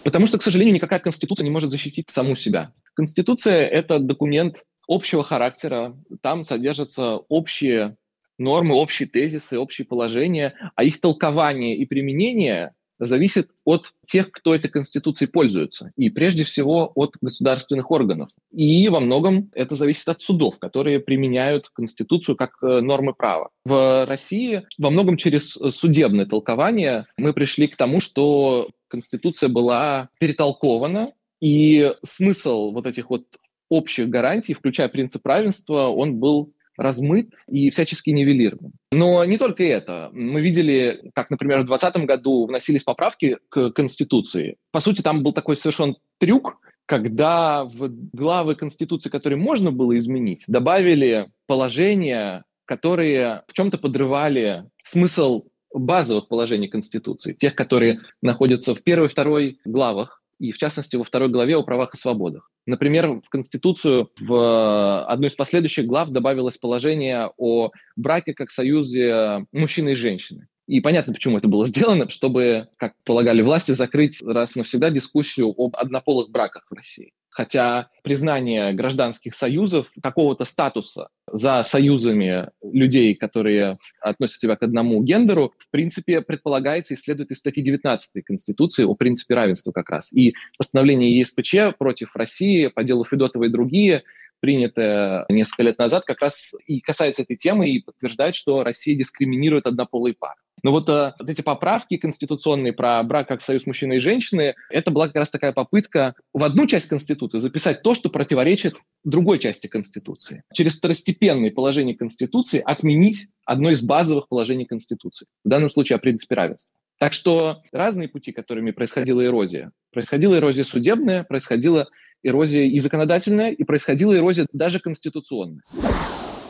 Потому 0.04 0.24
что, 0.24 0.38
к 0.38 0.42
сожалению, 0.42 0.74
никакая 0.74 1.00
конституция 1.00 1.44
не 1.44 1.50
может 1.50 1.70
защитить 1.70 2.08
саму 2.08 2.34
себя. 2.34 2.72
Конституция— 2.94 3.66
это 3.66 3.98
документ 3.98 4.64
общего 4.88 5.22
характера, 5.22 5.94
там 6.22 6.44
содержатся 6.44 7.16
общие 7.28 7.98
нормы, 8.38 8.74
общие 8.74 9.08
тезисы, 9.08 9.58
общие 9.58 9.86
положения, 9.86 10.54
а 10.74 10.84
их 10.84 11.00
толкование 11.00 11.76
и 11.76 11.86
применение 11.86 12.72
зависит 12.98 13.50
от 13.64 13.92
тех, 14.06 14.30
кто 14.30 14.54
этой 14.54 14.68
Конституцией 14.68 15.30
пользуется, 15.30 15.92
и 15.96 16.10
прежде 16.10 16.44
всего 16.44 16.92
от 16.94 17.16
государственных 17.20 17.90
органов. 17.90 18.30
И 18.52 18.88
во 18.88 19.00
многом 19.00 19.50
это 19.52 19.76
зависит 19.76 20.08
от 20.08 20.20
судов, 20.20 20.58
которые 20.58 21.00
применяют 21.00 21.70
Конституцию 21.70 22.36
как 22.36 22.56
э, 22.62 22.80
нормы 22.80 23.14
права. 23.14 23.50
В 23.64 24.06
России 24.06 24.66
во 24.78 24.90
многом 24.90 25.16
через 25.16 25.50
судебное 25.50 26.26
толкование 26.26 27.06
мы 27.16 27.32
пришли 27.32 27.66
к 27.66 27.76
тому, 27.76 28.00
что 28.00 28.70
Конституция 28.88 29.48
была 29.48 30.08
перетолкована, 30.18 31.12
и 31.40 31.92
смысл 32.04 32.72
вот 32.72 32.86
этих 32.86 33.10
вот 33.10 33.24
общих 33.68 34.08
гарантий, 34.08 34.54
включая 34.54 34.88
принцип 34.88 35.26
равенства, 35.26 35.88
он 35.88 36.16
был 36.16 36.52
размыт 36.76 37.30
и 37.48 37.70
всячески 37.70 38.10
нивелирован. 38.10 38.72
Но 38.90 39.24
не 39.24 39.38
только 39.38 39.62
это. 39.64 40.10
Мы 40.12 40.40
видели, 40.40 41.10
как, 41.14 41.30
например, 41.30 41.60
в 41.60 41.66
2020 41.66 42.06
году 42.06 42.46
вносились 42.46 42.82
поправки 42.82 43.38
к 43.48 43.70
Конституции. 43.70 44.56
По 44.72 44.80
сути, 44.80 45.02
там 45.02 45.22
был 45.22 45.32
такой 45.32 45.56
совершен 45.56 45.96
трюк, 46.18 46.58
когда 46.86 47.64
в 47.64 47.88
главы 48.12 48.54
Конституции, 48.54 49.08
которые 49.08 49.38
можно 49.38 49.72
было 49.72 49.96
изменить, 49.98 50.44
добавили 50.46 51.30
положения, 51.46 52.44
которые 52.66 53.42
в 53.46 53.52
чем-то 53.52 53.78
подрывали 53.78 54.64
смысл 54.82 55.44
базовых 55.72 56.28
положений 56.28 56.68
Конституции, 56.68 57.32
тех, 57.32 57.54
которые 57.54 58.00
находятся 58.22 58.74
в 58.74 58.82
первой 58.82 59.06
и 59.06 59.10
второй 59.10 59.58
главах, 59.64 60.22
и 60.38 60.52
в 60.52 60.58
частности 60.58 60.96
во 60.96 61.04
второй 61.04 61.28
главе 61.28 61.56
о 61.56 61.62
правах 61.62 61.94
и 61.94 61.98
свободах. 61.98 62.50
Например, 62.66 63.20
в 63.20 63.28
Конституцию 63.28 64.10
в 64.18 65.04
одной 65.04 65.28
из 65.28 65.34
последующих 65.34 65.86
глав 65.86 66.08
добавилось 66.08 66.56
положение 66.56 67.30
о 67.36 67.70
браке 67.96 68.32
как 68.32 68.50
союзе 68.50 69.46
мужчины 69.52 69.90
и 69.90 69.96
женщины. 69.96 70.48
И 70.66 70.80
понятно, 70.80 71.12
почему 71.12 71.36
это 71.38 71.48
было 71.48 71.66
сделано, 71.68 72.08
чтобы, 72.08 72.68
как 72.78 72.94
полагали 73.04 73.42
власти, 73.42 73.72
закрыть 73.72 74.22
раз 74.22 74.56
и 74.56 74.60
навсегда 74.60 74.90
дискуссию 74.90 75.54
об 75.56 75.76
однополых 75.76 76.30
браках 76.30 76.66
в 76.70 76.74
России 76.74 77.12
хотя 77.34 77.88
признание 78.02 78.72
гражданских 78.72 79.34
союзов, 79.34 79.90
какого-то 80.02 80.44
статуса 80.44 81.08
за 81.30 81.64
союзами 81.64 82.48
людей, 82.62 83.14
которые 83.16 83.78
относят 84.00 84.40
себя 84.40 84.56
к 84.56 84.62
одному 84.62 85.02
гендеру, 85.02 85.52
в 85.58 85.68
принципе, 85.70 86.22
предполагается 86.22 86.94
и 86.94 86.96
следует 86.96 87.32
из 87.32 87.38
статьи 87.38 87.62
19 87.62 88.24
Конституции 88.24 88.84
о 88.84 88.94
принципе 88.94 89.34
равенства 89.34 89.72
как 89.72 89.90
раз. 89.90 90.12
И 90.12 90.34
постановление 90.56 91.18
ЕСПЧ 91.18 91.76
против 91.76 92.14
России 92.14 92.68
по 92.68 92.84
делу 92.84 93.04
Федотова 93.04 93.44
и 93.44 93.48
другие 93.48 94.04
принятое 94.38 95.24
несколько 95.28 95.62
лет 95.64 95.78
назад, 95.78 96.04
как 96.04 96.20
раз 96.20 96.54
и 96.66 96.80
касается 96.80 97.22
этой 97.22 97.36
темы 97.36 97.68
и 97.68 97.82
подтверждает, 97.82 98.36
что 98.36 98.62
Россия 98.62 98.96
дискриминирует 98.96 99.66
однополые 99.66 100.14
пары. 100.14 100.36
Но 100.62 100.70
вот, 100.70 100.88
э, 100.88 101.12
вот 101.18 101.28
эти 101.28 101.42
поправки 101.42 101.96
конституционные 101.96 102.72
про 102.72 103.02
брак 103.02 103.28
как 103.28 103.42
союз 103.42 103.66
мужчины 103.66 103.96
и 103.96 104.00
женщины, 104.00 104.54
это 104.70 104.90
была 104.90 105.06
как 105.06 105.16
раз 105.16 105.30
такая 105.30 105.52
попытка 105.52 106.14
в 106.32 106.42
одну 106.42 106.66
часть 106.66 106.88
Конституции 106.88 107.38
записать 107.38 107.82
то, 107.82 107.94
что 107.94 108.08
противоречит 108.08 108.76
другой 109.04 109.38
части 109.38 109.66
Конституции. 109.66 110.42
Через 110.52 110.78
второстепенные 110.78 111.50
положения 111.50 111.94
Конституции 111.94 112.62
отменить 112.64 113.28
одно 113.44 113.70
из 113.70 113.82
базовых 113.82 114.28
положений 114.28 114.66
Конституции, 114.66 115.26
в 115.44 115.48
данном 115.48 115.70
случае 115.70 115.96
о 115.96 115.98
принципе 115.98 116.34
равенства. 116.34 116.72
Так 116.98 117.12
что 117.12 117.62
разные 117.72 118.08
пути, 118.08 118.32
которыми 118.32 118.70
происходила 118.70 119.24
эрозия. 119.24 119.72
Происходила 119.92 120.36
эрозия 120.36 120.64
судебная, 120.64 121.24
происходила 121.24 121.88
эрозия 122.22 122.64
и 122.64 122.78
законодательная, 122.78 123.50
и 123.50 123.64
происходила 123.64 124.16
эрозия 124.16 124.46
даже 124.52 124.80
конституционная. 124.80 125.62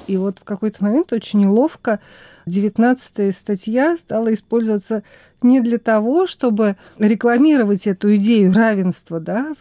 И 0.07 0.17
вот 0.17 0.39
в 0.39 0.45
какой-то 0.45 0.85
момент 0.85 1.13
очень 1.13 1.41
неловко 1.41 2.01
19 2.47 3.35
статья 3.35 3.97
стала 3.97 4.33
использоваться 4.35 5.03
не 5.43 5.61
для 5.61 5.79
того, 5.79 6.27
чтобы 6.27 6.77
рекламировать 6.99 7.87
эту 7.87 8.17
идею 8.17 8.53
равенства 8.53 9.21
да, 9.21 9.53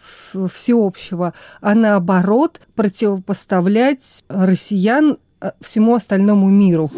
всеобщего, 0.52 1.34
а 1.60 1.74
наоборот 1.74 2.60
противопоставлять 2.74 4.24
россиян 4.28 5.18
э, 5.40 5.52
всему 5.60 5.94
остальному 5.94 6.48
миру. 6.48 6.90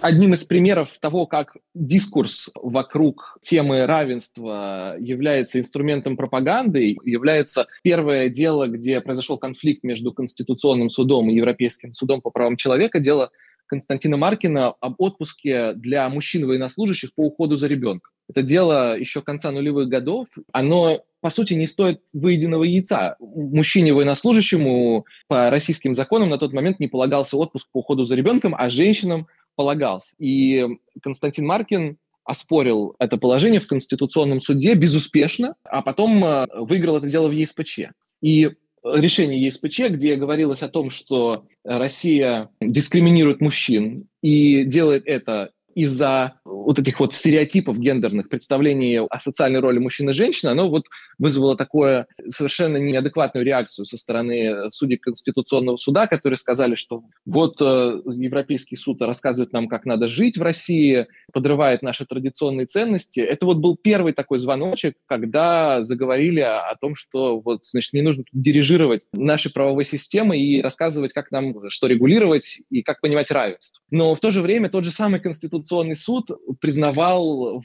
Одним 0.00 0.32
из 0.32 0.44
примеров 0.44 0.96
того, 1.00 1.26
как 1.26 1.56
дискурс 1.74 2.50
вокруг 2.54 3.38
темы 3.42 3.84
равенства 3.84 4.94
является 5.00 5.58
инструментом 5.58 6.16
пропаганды, 6.16 6.96
является 7.04 7.66
первое 7.82 8.28
дело, 8.28 8.68
где 8.68 9.00
произошел 9.00 9.38
конфликт 9.38 9.82
между 9.82 10.12
Конституционным 10.12 10.88
судом 10.88 11.28
и 11.28 11.34
Европейским 11.34 11.94
судом 11.94 12.20
по 12.20 12.30
правам 12.30 12.56
человека, 12.56 13.00
дело 13.00 13.30
Константина 13.66 14.16
Маркина 14.16 14.68
об 14.68 14.94
отпуске 14.98 15.72
для 15.74 16.08
мужчин 16.08 16.46
военнослужащих 16.46 17.12
по 17.14 17.22
уходу 17.22 17.56
за 17.56 17.66
ребенком. 17.66 18.12
Это 18.28 18.42
дело 18.42 18.96
еще 18.96 19.20
конца 19.20 19.50
нулевых 19.50 19.88
годов. 19.88 20.28
Оно, 20.52 21.00
по 21.20 21.30
сути, 21.30 21.54
не 21.54 21.66
стоит 21.66 22.02
выеденного 22.12 22.64
яйца. 22.64 23.16
Мужчине 23.18 23.94
военнослужащему 23.94 25.06
по 25.26 25.50
российским 25.50 25.94
законам 25.94 26.28
на 26.28 26.38
тот 26.38 26.52
момент 26.52 26.78
не 26.78 26.88
полагался 26.88 27.36
отпуск 27.36 27.68
по 27.72 27.78
уходу 27.78 28.04
за 28.04 28.14
ребенком, 28.14 28.54
а 28.56 28.70
женщинам 28.70 29.26
полагался. 29.58 30.14
И 30.20 30.64
Константин 31.02 31.44
Маркин 31.44 31.98
оспорил 32.22 32.94
это 33.00 33.16
положение 33.16 33.58
в 33.60 33.66
Конституционном 33.66 34.40
суде 34.40 34.74
безуспешно, 34.74 35.56
а 35.64 35.82
потом 35.82 36.24
э, 36.24 36.46
выиграл 36.54 36.98
это 36.98 37.08
дело 37.08 37.26
в 37.26 37.32
ЕСПЧ. 37.32 37.80
И 38.22 38.50
решение 38.84 39.42
ЕСПЧ, 39.42 39.90
где 39.90 40.14
говорилось 40.14 40.62
о 40.62 40.68
том, 40.68 40.90
что 40.90 41.46
Россия 41.64 42.50
дискриминирует 42.60 43.40
мужчин 43.40 44.06
и 44.22 44.62
делает 44.62 45.02
это 45.06 45.50
из-за 45.78 46.34
вот 46.44 46.78
этих 46.80 46.98
вот 46.98 47.14
стереотипов 47.14 47.78
гендерных, 47.78 48.28
представлений 48.28 48.98
о 48.98 49.20
социальной 49.20 49.60
роли 49.60 49.78
мужчины 49.78 50.10
и 50.10 50.12
женщины, 50.12 50.50
оно 50.50 50.68
вот 50.68 50.86
вызвало 51.18 51.56
такое 51.56 52.08
совершенно 52.30 52.78
неадекватную 52.78 53.46
реакцию 53.46 53.86
со 53.86 53.96
стороны 53.96 54.70
судей 54.70 54.96
Конституционного 54.96 55.76
суда, 55.76 56.08
которые 56.08 56.36
сказали, 56.36 56.74
что 56.74 57.04
вот 57.24 57.60
э, 57.60 58.00
Европейский 58.06 58.74
суд 58.74 59.00
рассказывает 59.02 59.52
нам, 59.52 59.68
как 59.68 59.84
надо 59.84 60.08
жить 60.08 60.36
в 60.36 60.42
России, 60.42 61.06
подрывает 61.32 61.82
наши 61.82 62.06
традиционные 62.06 62.66
ценности. 62.66 63.20
Это 63.20 63.46
вот 63.46 63.58
был 63.58 63.76
первый 63.76 64.12
такой 64.12 64.38
звоночек, 64.38 64.96
когда 65.06 65.82
заговорили 65.82 66.40
о, 66.40 66.74
том, 66.80 66.94
что 66.94 67.40
вот, 67.40 67.64
значит, 67.64 67.92
не 67.92 68.02
нужно 68.02 68.24
дирижировать 68.32 69.06
нашей 69.12 69.52
правовой 69.52 69.84
системой 69.84 70.40
и 70.40 70.62
рассказывать, 70.62 71.12
как 71.12 71.30
нам 71.30 71.70
что 71.70 71.86
регулировать 71.86 72.60
и 72.70 72.82
как 72.82 73.00
понимать 73.00 73.30
равенство. 73.30 73.80
Но 73.90 74.14
в 74.14 74.20
то 74.20 74.30
же 74.30 74.40
время 74.40 74.70
тот 74.70 74.84
же 74.84 74.90
самый 74.90 75.20
Конституционный 75.20 75.96
суд 75.96 76.30
признавал 76.60 77.62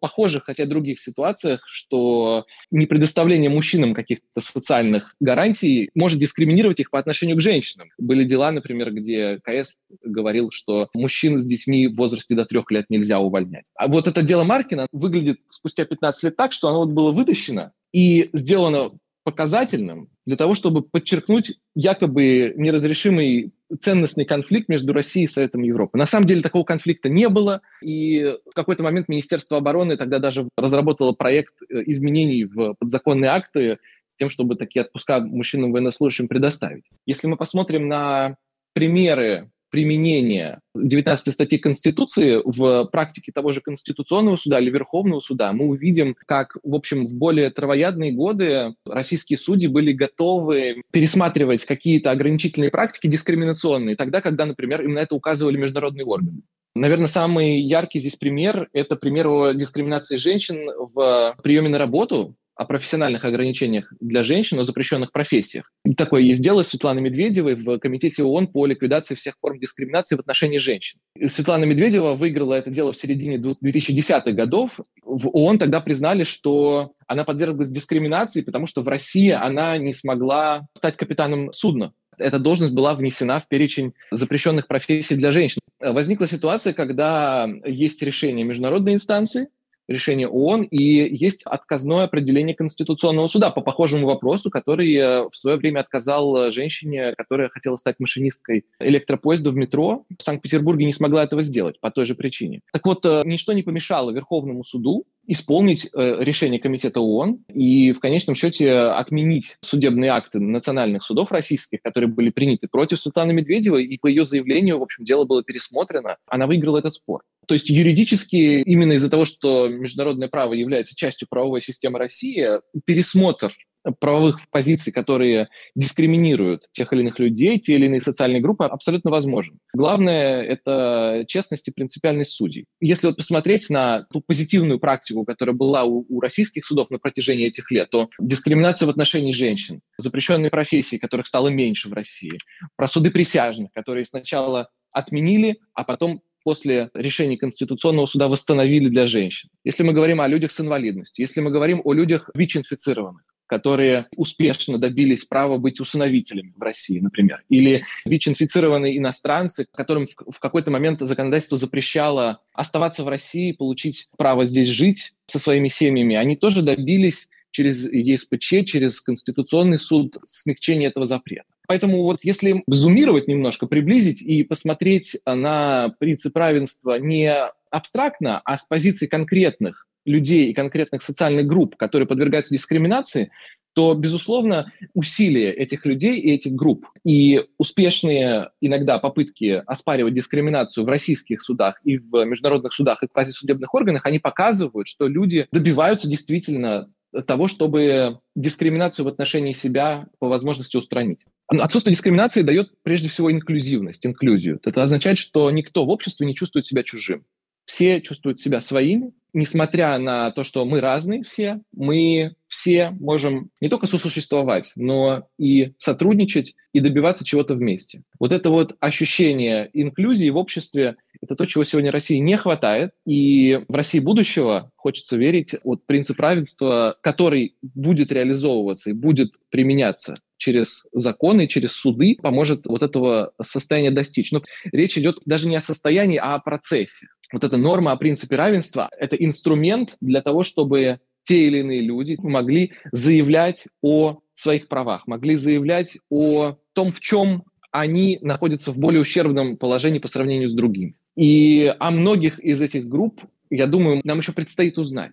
похожих, 0.00 0.44
хотя 0.44 0.66
других 0.66 1.00
ситуациях, 1.00 1.62
что 1.66 2.46
не 2.70 2.86
предоставление 2.86 3.50
мужчинам 3.50 3.94
каких-то 3.94 4.40
социальных 4.40 5.14
гарантий 5.20 5.90
может 5.94 6.18
дискриминировать 6.18 6.80
их 6.80 6.90
по 6.90 6.98
отношению 6.98 7.36
к 7.36 7.40
женщинам. 7.40 7.90
Были 7.98 8.24
дела, 8.24 8.50
например, 8.50 8.92
где 8.92 9.40
КС 9.42 9.76
говорил, 10.02 10.50
что 10.50 10.88
мужчин 10.94 11.38
с 11.38 11.46
детьми 11.46 11.88
в 11.88 11.96
возрасте 11.96 12.34
до 12.34 12.44
трех 12.44 12.70
лет 12.70 12.86
нельзя 12.88 13.20
увольнять. 13.20 13.66
А 13.74 13.88
вот 13.88 14.08
это 14.08 14.22
дело 14.22 14.44
Маркина 14.44 14.86
выглядит 14.92 15.40
спустя 15.48 15.84
15 15.84 16.22
лет 16.24 16.36
так, 16.36 16.52
что 16.52 16.68
оно 16.68 16.80
вот 16.80 16.90
было 16.90 17.12
вытащено 17.12 17.72
и 17.92 18.30
сделано 18.32 18.90
показательным 19.24 20.08
для 20.26 20.36
того, 20.36 20.54
чтобы 20.54 20.82
подчеркнуть 20.82 21.58
якобы 21.74 22.54
неразрешимый 22.56 23.52
ценностный 23.80 24.24
конфликт 24.24 24.68
между 24.68 24.92
Россией 24.92 25.26
и 25.26 25.28
Советом 25.28 25.62
Европы. 25.62 25.98
На 25.98 26.06
самом 26.06 26.26
деле 26.26 26.42
такого 26.42 26.64
конфликта 26.64 27.08
не 27.08 27.28
было, 27.28 27.60
и 27.82 28.34
в 28.50 28.54
какой-то 28.54 28.82
момент 28.82 29.08
Министерство 29.08 29.58
обороны 29.58 29.96
тогда 29.96 30.18
даже 30.18 30.48
разработало 30.56 31.12
проект 31.12 31.54
э, 31.62 31.82
изменений 31.86 32.44
в 32.44 32.74
подзаконные 32.78 33.30
акты 33.30 33.78
с 34.14 34.18
тем, 34.18 34.30
чтобы 34.30 34.56
такие 34.56 34.84
отпуска 34.84 35.20
мужчинам 35.20 35.72
военнослужащим 35.72 36.28
предоставить. 36.28 36.84
Если 37.06 37.26
мы 37.26 37.36
посмотрим 37.36 37.88
на 37.88 38.36
примеры 38.72 39.50
применения 39.70 40.60
19 40.74 41.32
статьи 41.32 41.58
Конституции 41.58 42.40
в 42.44 42.84
практике 42.86 43.32
того 43.32 43.52
же 43.52 43.60
Конституционного 43.60 44.36
суда 44.36 44.60
или 44.60 44.70
Верховного 44.70 45.20
суда, 45.20 45.52
мы 45.52 45.66
увидим, 45.66 46.16
как, 46.26 46.56
в 46.62 46.74
общем, 46.74 47.06
в 47.06 47.14
более 47.14 47.50
травоядные 47.50 48.12
годы 48.12 48.74
российские 48.84 49.36
судьи 49.38 49.68
были 49.68 49.92
готовы 49.92 50.82
пересматривать 50.92 51.64
какие-то 51.64 52.10
ограничительные 52.10 52.70
практики 52.70 53.06
дискриминационные, 53.06 53.96
тогда, 53.96 54.20
когда, 54.20 54.46
например, 54.46 54.82
им 54.82 54.94
на 54.94 55.00
это 55.00 55.14
указывали 55.14 55.56
международные 55.56 56.04
органы. 56.04 56.42
Наверное, 56.76 57.08
самый 57.08 57.60
яркий 57.60 57.98
здесь 57.98 58.16
пример– 58.16 58.68
это 58.72 58.94
пример 58.94 59.26
о 59.26 59.52
дискриминации 59.52 60.16
женщин 60.16 60.68
в 60.94 61.36
приеме 61.42 61.68
на 61.68 61.78
работу 61.78 62.36
о 62.60 62.66
профессиональных 62.66 63.24
ограничениях 63.24 63.90
для 64.00 64.22
женщин, 64.22 64.58
о 64.58 64.64
запрещенных 64.64 65.12
профессиях. 65.12 65.72
Такое 65.96 66.20
есть 66.20 66.42
дело 66.42 66.62
Светланы 66.62 67.00
Медведевой 67.00 67.54
в 67.54 67.78
Комитете 67.78 68.22
ООН 68.22 68.48
по 68.48 68.66
ликвидации 68.66 69.14
всех 69.14 69.36
форм 69.40 69.58
дискриминации 69.58 70.14
в 70.14 70.20
отношении 70.20 70.58
женщин. 70.58 70.98
Светлана 71.26 71.64
Медведева 71.64 72.14
выиграла 72.14 72.52
это 72.52 72.68
дело 72.68 72.92
в 72.92 72.98
середине 72.98 73.38
2010-х 73.38 74.32
годов. 74.32 74.78
В 75.02 75.28
ООН 75.28 75.56
тогда 75.56 75.80
признали, 75.80 76.24
что 76.24 76.92
она 77.06 77.24
подверглась 77.24 77.70
дискриминации, 77.70 78.42
потому 78.42 78.66
что 78.66 78.82
в 78.82 78.88
России 78.88 79.30
она 79.30 79.78
не 79.78 79.94
смогла 79.94 80.66
стать 80.74 80.98
капитаном 80.98 81.54
судна 81.54 81.94
эта 82.18 82.38
должность 82.38 82.74
была 82.74 82.92
внесена 82.92 83.40
в 83.40 83.48
перечень 83.48 83.94
запрещенных 84.10 84.68
профессий 84.68 85.16
для 85.16 85.32
женщин. 85.32 85.60
Возникла 85.80 86.28
ситуация, 86.28 86.74
когда 86.74 87.48
есть 87.64 88.02
решение 88.02 88.44
международной 88.44 88.92
инстанции, 88.92 89.48
решение 89.90 90.28
ООН, 90.28 90.62
и 90.62 90.82
есть 91.14 91.42
отказное 91.44 92.04
определение 92.04 92.54
Конституционного 92.54 93.28
суда 93.28 93.50
по 93.50 93.60
похожему 93.60 94.06
вопросу, 94.06 94.50
который 94.50 94.94
э, 94.94 95.28
в 95.28 95.34
свое 95.34 95.56
время 95.56 95.80
отказал 95.80 96.36
э, 96.36 96.50
женщине, 96.52 97.14
которая 97.16 97.48
хотела 97.48 97.76
стать 97.76 97.96
машинисткой 97.98 98.64
электропоезда 98.78 99.50
в 99.50 99.56
метро. 99.56 100.04
В 100.16 100.22
Санкт-Петербурге 100.22 100.86
не 100.86 100.92
смогла 100.92 101.24
этого 101.24 101.42
сделать 101.42 101.80
по 101.80 101.90
той 101.90 102.06
же 102.06 102.14
причине. 102.14 102.60
Так 102.72 102.86
вот, 102.86 103.04
э, 103.04 103.22
ничто 103.24 103.52
не 103.52 103.62
помешало 103.62 104.10
Верховному 104.12 104.62
суду 104.62 105.04
исполнить 105.26 105.88
решение 105.94 106.58
Комитета 106.58 107.00
ООН 107.00 107.44
и 107.54 107.92
в 107.92 108.00
конечном 108.00 108.34
счете 108.34 108.72
отменить 108.72 109.58
судебные 109.60 110.10
акты 110.10 110.40
национальных 110.40 111.04
судов 111.04 111.30
российских, 111.30 111.82
которые 111.82 112.10
были 112.10 112.30
приняты 112.30 112.66
против 112.66 113.00
Светланы 113.00 113.32
Медведевой, 113.32 113.84
и 113.84 113.96
по 113.98 114.08
ее 114.08 114.24
заявлению, 114.24 114.78
в 114.78 114.82
общем, 114.82 115.04
дело 115.04 115.26
было 115.26 115.44
пересмотрено. 115.44 116.16
Она 116.26 116.48
выиграла 116.48 116.78
этот 116.78 116.94
спор. 116.94 117.22
То 117.50 117.54
есть 117.54 117.68
юридически, 117.68 118.62
именно 118.62 118.92
из-за 118.92 119.10
того, 119.10 119.24
что 119.24 119.66
международное 119.66 120.28
право 120.28 120.52
является 120.52 120.94
частью 120.94 121.26
правовой 121.28 121.60
системы 121.60 121.98
России, 121.98 122.46
пересмотр 122.84 123.52
правовых 123.98 124.36
позиций, 124.52 124.92
которые 124.92 125.48
дискриминируют 125.74 126.68
тех 126.70 126.92
или 126.92 127.00
иных 127.00 127.18
людей, 127.18 127.58
те 127.58 127.74
или 127.74 127.86
иные 127.86 128.02
социальные 128.02 128.40
группы, 128.40 128.66
абсолютно 128.66 129.10
возможен. 129.10 129.58
Главное— 129.74 130.42
это 130.44 131.24
честность 131.26 131.66
и 131.66 131.72
принципиальность 131.72 132.30
судей. 132.30 132.66
Если 132.80 133.08
вот 133.08 133.16
посмотреть 133.16 133.68
на 133.68 134.04
ту 134.12 134.20
позитивную 134.20 134.78
практику, 134.78 135.24
которая 135.24 135.56
была 135.56 135.82
у, 135.82 136.06
у 136.08 136.20
российских 136.20 136.64
судов 136.64 136.88
на 136.90 137.00
протяжении 137.00 137.48
этих 137.48 137.72
лет, 137.72 137.90
то 137.90 138.10
дискриминация 138.20 138.86
в 138.86 138.90
отношении 138.90 139.32
женщин, 139.32 139.80
запрещенные 139.98 140.50
профессии, 140.50 140.98
которых 140.98 141.26
стало 141.26 141.48
меньше 141.48 141.88
в 141.88 141.94
России, 141.94 142.38
про 142.76 142.86
суды 142.86 143.10
присяжных, 143.10 143.72
которые 143.72 144.04
сначала 144.04 144.68
отменили, 144.92 145.58
а 145.74 145.84
потом 145.84 146.22
после 146.42 146.90
решения 146.94 147.36
Конституционного 147.36 148.06
суда 148.06 148.28
восстановили 148.28 148.88
для 148.88 149.06
женщин. 149.06 149.50
Если 149.64 149.82
мы 149.82 149.92
говорим 149.92 150.20
о 150.20 150.28
людях 150.28 150.52
с 150.52 150.60
инвалидностью, 150.60 151.24
если 151.24 151.40
мы 151.40 151.50
говорим 151.50 151.80
о 151.84 151.92
людях 151.92 152.30
ВИЧ-инфицированных, 152.34 153.22
которые 153.50 154.06
успешно 154.16 154.78
добились 154.78 155.24
права 155.24 155.58
быть 155.58 155.80
усыновителями 155.80 156.52
в 156.56 156.62
России, 156.62 157.00
например. 157.00 157.42
Или 157.48 157.84
ВИЧ-инфицированные 158.04 158.96
иностранцы, 158.96 159.66
которым 159.72 160.06
в 160.06 160.38
какой-то 160.38 160.70
момент 160.70 161.00
законодательство 161.00 161.58
запрещало 161.58 162.42
оставаться 162.52 163.02
в 163.02 163.08
России, 163.08 163.50
получить 163.50 164.06
право 164.16 164.46
здесь 164.46 164.68
жить 164.68 165.14
со 165.26 165.40
своими 165.40 165.66
семьями. 165.66 166.14
Они 166.14 166.36
тоже 166.36 166.62
добились 166.62 167.28
через 167.50 167.90
ЕСПЧ, 167.90 168.66
через 168.66 169.00
Конституционный 169.00 169.78
суд 169.78 170.16
смягчения 170.24 170.86
этого 170.86 171.04
запрета. 171.04 171.49
Поэтому 171.70 172.02
вот 172.02 172.24
если 172.24 172.64
зумировать 172.66 173.28
немножко, 173.28 173.68
приблизить 173.68 174.22
и 174.22 174.42
посмотреть 174.42 175.16
на 175.24 175.94
принцип 176.00 176.36
равенства 176.36 176.98
не 176.98 177.32
абстрактно, 177.70 178.40
а 178.44 178.58
с 178.58 178.64
позиции 178.64 179.06
конкретных 179.06 179.86
людей 180.04 180.50
и 180.50 180.52
конкретных 180.52 181.00
социальных 181.00 181.46
групп, 181.46 181.76
которые 181.76 182.08
подвергаются 182.08 182.52
дискриминации, 182.52 183.30
то, 183.72 183.94
безусловно, 183.94 184.72
усилия 184.94 185.52
этих 185.52 185.86
людей 185.86 186.18
и 186.18 186.32
этих 186.32 186.54
групп 186.54 186.86
и 187.04 187.44
успешные 187.56 188.50
иногда 188.60 188.98
попытки 188.98 189.62
оспаривать 189.64 190.14
дискриминацию 190.14 190.84
в 190.84 190.88
российских 190.88 191.40
судах 191.40 191.80
и 191.84 191.98
в 191.98 192.24
международных 192.24 192.72
судах 192.72 193.04
и 193.04 193.06
квазисудебных 193.06 193.72
органах, 193.72 194.06
они 194.06 194.18
показывают, 194.18 194.88
что 194.88 195.06
люди 195.06 195.46
добиваются 195.52 196.08
действительно 196.08 196.90
того, 197.26 197.48
чтобы 197.48 198.18
дискриминацию 198.34 199.04
в 199.04 199.08
отношении 199.08 199.52
себя 199.52 200.08
по 200.18 200.28
возможности 200.28 200.76
устранить. 200.76 201.20
Отсутствие 201.58 201.94
дискриминации 201.94 202.42
дает 202.42 202.70
прежде 202.82 203.08
всего 203.08 203.32
инклюзивность, 203.32 204.06
инклюзию. 204.06 204.60
Это 204.64 204.84
означает, 204.84 205.18
что 205.18 205.50
никто 205.50 205.84
в 205.84 205.88
обществе 205.88 206.26
не 206.26 206.34
чувствует 206.36 206.64
себя 206.64 206.84
чужим. 206.84 207.24
Все 207.64 208.00
чувствуют 208.00 208.38
себя 208.38 208.60
своими, 208.60 209.12
несмотря 209.32 209.98
на 209.98 210.30
то, 210.30 210.44
что 210.44 210.64
мы 210.64 210.80
разные 210.80 211.22
все, 211.22 211.60
мы 211.72 212.34
все 212.46 212.90
можем 212.90 213.50
не 213.60 213.68
только 213.68 213.86
сосуществовать, 213.86 214.72
но 214.76 215.28
и 215.38 215.72
сотрудничать 215.78 216.54
и 216.72 216.80
добиваться 216.80 217.24
чего-то 217.24 217.54
вместе. 217.54 218.02
Вот 218.18 218.32
это 218.32 218.50
вот 218.50 218.76
ощущение 218.80 219.70
инклюзии 219.72 220.30
в 220.30 220.36
обществе– 220.36 220.96
это 221.20 221.36
то, 221.36 221.46
чего 221.46 221.64
сегодня 221.64 221.92
России 221.92 222.16
не 222.16 222.36
хватает. 222.36 222.92
И 223.06 223.60
в 223.68 223.74
России 223.74 223.98
будущего, 223.98 224.70
хочется 224.76 225.16
верить, 225.16 225.54
вот 225.64 225.84
принцип 225.84 226.18
равенства, 226.18 226.96
который 227.00 227.56
будет 227.62 228.10
реализовываться 228.12 228.90
и 228.90 228.94
будет 228.94 229.32
применяться 229.50 230.14
через 230.40 230.86
законы, 230.92 231.46
через 231.46 231.72
суды, 231.72 232.16
поможет 232.20 232.66
вот 232.66 232.82
этого 232.82 233.32
состояния 233.40 233.90
достичь. 233.92 234.32
Но 234.32 234.42
речь 234.72 234.98
идет 234.98 235.18
даже 235.26 235.46
не 235.46 235.56
о 235.56 235.60
состоянии, 235.60 236.16
а 236.16 236.34
о 236.34 236.40
процессе 236.40 237.06
вот 237.32 237.44
эта 237.44 237.56
норма 237.56 237.92
о 237.92 237.96
принципе 237.96 238.36
равенства– 238.36 238.88
это 238.98 239.16
инструмент 239.16 239.96
для 240.00 240.20
того, 240.20 240.42
чтобы 240.42 241.00
те 241.24 241.46
или 241.46 241.60
иные 241.60 241.80
люди 241.80 242.16
могли 242.18 242.72
заявлять 242.92 243.66
о 243.82 244.20
своих 244.34 244.68
правах, 244.68 245.06
могли 245.06 245.36
заявлять 245.36 245.96
о 246.10 246.56
том, 246.72 246.90
в 246.90 247.00
чем 247.00 247.44
они 247.70 248.18
находятся 248.20 248.72
в 248.72 248.78
более 248.78 249.02
ущербном 249.02 249.56
положении 249.56 250.00
по 250.00 250.08
сравнению 250.08 250.48
с 250.48 250.54
другими. 250.54 250.96
И 251.14 251.72
о 251.78 251.90
многих 251.90 252.40
из 252.40 252.60
этих 252.60 252.88
групп, 252.88 253.20
я 253.50 253.66
думаю, 253.66 254.00
нам 254.02 254.18
еще 254.18 254.32
предстоит 254.32 254.78
узнать. 254.78 255.12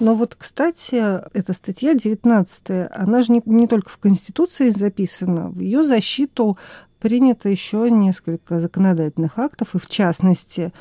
Но 0.00 0.14
вот, 0.14 0.34
кстати, 0.34 0.96
эта 1.36 1.52
статья 1.52 1.94
19, 1.94 2.90
она 2.90 3.22
же 3.22 3.32
не, 3.32 3.42
не 3.46 3.66
только 3.66 3.90
в 3.90 3.98
Конституции 3.98 4.70
записана, 4.70 5.48
в 5.48 5.60
ее 5.60 5.84
защиту 5.84 6.58
принято 6.98 7.48
еще 7.48 7.90
несколько 7.90 8.60
законодательных 8.60 9.38
актов, 9.38 9.74
и 9.74 9.78
в 9.78 9.86
частности 9.86 10.72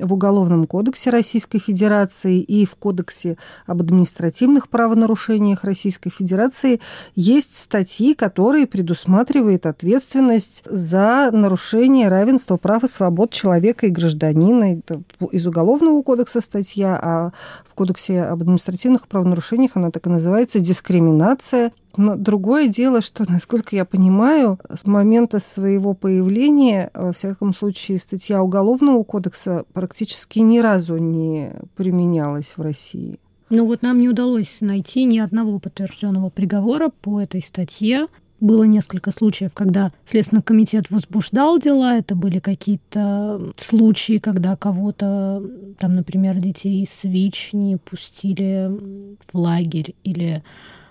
в 0.00 0.12
Уголовном 0.12 0.66
кодексе 0.66 1.10
Российской 1.10 1.58
Федерации 1.58 2.40
и 2.40 2.64
в 2.64 2.76
Кодексе 2.76 3.36
об 3.66 3.80
административных 3.80 4.68
правонарушениях 4.68 5.64
Российской 5.64 6.10
Федерации 6.10 6.80
есть 7.14 7.56
статьи, 7.56 8.14
которые 8.14 8.66
предусматривают 8.66 9.66
ответственность 9.66 10.62
за 10.66 11.30
нарушение 11.32 12.08
равенства 12.08 12.56
прав 12.56 12.84
и 12.84 12.88
свобод 12.88 13.32
человека 13.32 13.86
и 13.86 13.90
гражданина. 13.90 14.78
Это 14.78 15.02
из 15.30 15.46
Уголовного 15.46 16.02
кодекса 16.02 16.40
статья, 16.40 16.98
а 17.02 17.32
в 17.66 17.74
Кодексе 17.74 18.22
об 18.22 18.42
административных 18.42 19.08
правонарушениях 19.08 19.72
она 19.74 19.90
так 19.90 20.06
и 20.06 20.10
называется 20.10 20.60
«Дискриминация 20.60 21.72
но 21.96 22.16
другое 22.16 22.68
дело, 22.68 23.00
что, 23.00 23.24
насколько 23.30 23.76
я 23.76 23.84
понимаю, 23.84 24.58
с 24.68 24.86
момента 24.86 25.38
своего 25.38 25.94
появления, 25.94 26.90
во 26.94 27.12
всяком 27.12 27.54
случае, 27.54 27.98
статья 27.98 28.42
Уголовного 28.42 29.02
кодекса 29.02 29.64
практически 29.72 30.38
ни 30.38 30.58
разу 30.58 30.96
не 30.96 31.52
применялась 31.76 32.54
в 32.56 32.62
России. 32.62 33.18
Ну 33.50 33.66
вот 33.66 33.82
нам 33.82 33.98
не 33.98 34.08
удалось 34.08 34.60
найти 34.60 35.04
ни 35.04 35.18
одного 35.18 35.58
подтвержденного 35.58 36.30
приговора 36.30 36.90
по 37.02 37.20
этой 37.20 37.42
статье. 37.42 38.06
Было 38.38 38.62
несколько 38.62 39.10
случаев, 39.10 39.52
когда 39.54 39.92
Следственный 40.06 40.42
комитет 40.42 40.90
возбуждал 40.90 41.58
дела. 41.58 41.98
Это 41.98 42.14
были 42.14 42.38
какие-то 42.38 43.52
случаи, 43.56 44.18
когда 44.18 44.56
кого-то, 44.56 45.42
там, 45.78 45.96
например, 45.96 46.40
детей 46.40 46.84
из 46.84 46.90
СВИЧ 46.90 47.50
не 47.52 47.76
пустили 47.76 48.70
в 49.30 49.36
лагерь 49.36 49.94
или 50.04 50.42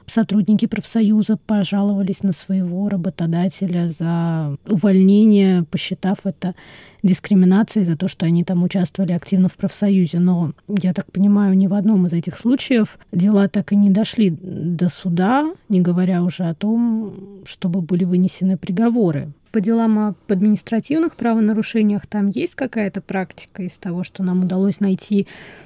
сотрудники 0.09 0.65
профсоюза 0.65 1.37
пожаловались 1.37 2.23
на 2.23 2.33
своего 2.33 2.89
работодателя 2.89 3.89
за 3.89 4.57
увольнение, 4.67 5.63
посчитав 5.63 6.19
это 6.25 6.55
дискриминацией 7.03 7.85
за 7.85 7.95
то, 7.95 8.07
что 8.07 8.25
они 8.25 8.43
там 8.43 8.63
участвовали 8.63 9.13
активно 9.13 9.47
в 9.47 9.55
профсоюзе. 9.55 10.19
Но, 10.19 10.51
я 10.67 10.93
так 10.93 11.11
понимаю, 11.11 11.55
ни 11.55 11.67
в 11.67 11.73
одном 11.73 12.05
из 12.05 12.13
этих 12.13 12.37
случаев 12.37 12.99
дела 13.11 13.47
так 13.47 13.71
и 13.71 13.75
не 13.75 13.89
дошли 13.89 14.29
до 14.41 14.89
суда, 14.89 15.51
не 15.69 15.81
говоря 15.81 16.23
уже 16.23 16.43
о 16.43 16.53
том, 16.53 17.13
чтобы 17.45 17.81
были 17.81 18.03
вынесены 18.03 18.57
приговоры. 18.57 19.31
По 19.51 19.61
делам 19.61 19.97
об 19.99 20.15
административных 20.27 21.15
правонарушениях 21.15 22.05
там 22.05 22.27
есть 22.27 22.53
какая-то 22.53 23.01
практика 23.01 23.63
из 23.63 23.79
того, 23.79 24.03
что 24.03 24.21
нам 24.21 24.43
удалось 24.43 24.79
найти 24.79 25.25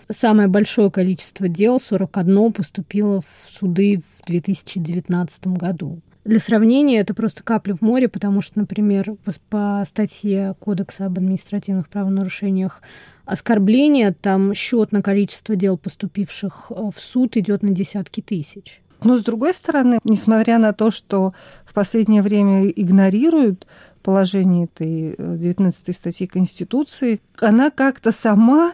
самое 0.09 0.47
большое 0.47 0.89
количество 0.89 1.49
дел, 1.49 1.81
41 1.81 2.53
поступило 2.53 3.21
в 3.21 3.51
суды 3.51 4.01
в 4.23 4.27
2019 4.27 5.47
году. 5.47 6.01
Для 6.25 6.39
сравнения, 6.39 6.99
это 6.99 7.13
просто 7.13 7.43
капля 7.43 7.75
в 7.75 7.81
море, 7.81 8.07
потому 8.07 8.41
что, 8.41 8.59
например, 8.59 9.15
по 9.49 9.83
статье 9.85 10.55
Кодекса 10.59 11.07
об 11.07 11.17
административных 11.17 11.89
правонарушениях 11.89 12.81
оскорбления, 13.25 14.15
там 14.19 14.53
счет 14.53 14.93
на 14.93 15.01
количество 15.01 15.55
дел, 15.55 15.77
поступивших 15.77 16.67
э, 16.69 16.89
в 16.95 17.01
суд, 17.01 17.35
идет 17.35 17.61
на 17.61 17.71
десятки 17.71 18.21
тысяч. 18.21 18.81
Но, 19.03 19.17
с 19.17 19.23
другой 19.23 19.53
стороны, 19.53 19.99
несмотря 20.05 20.59
на 20.59 20.71
то, 20.71 20.91
что 20.91 21.33
в 21.65 21.73
последнее 21.73 22.21
время 22.21 22.67
игнорируют 22.67 23.67
положение 24.01 24.65
этой 24.65 25.15
19 25.17 25.89
э, 25.89 25.93
статьи 25.93 26.27
Конституции, 26.27 27.21
она 27.39 27.69
как-то 27.69 28.13
сама 28.13 28.73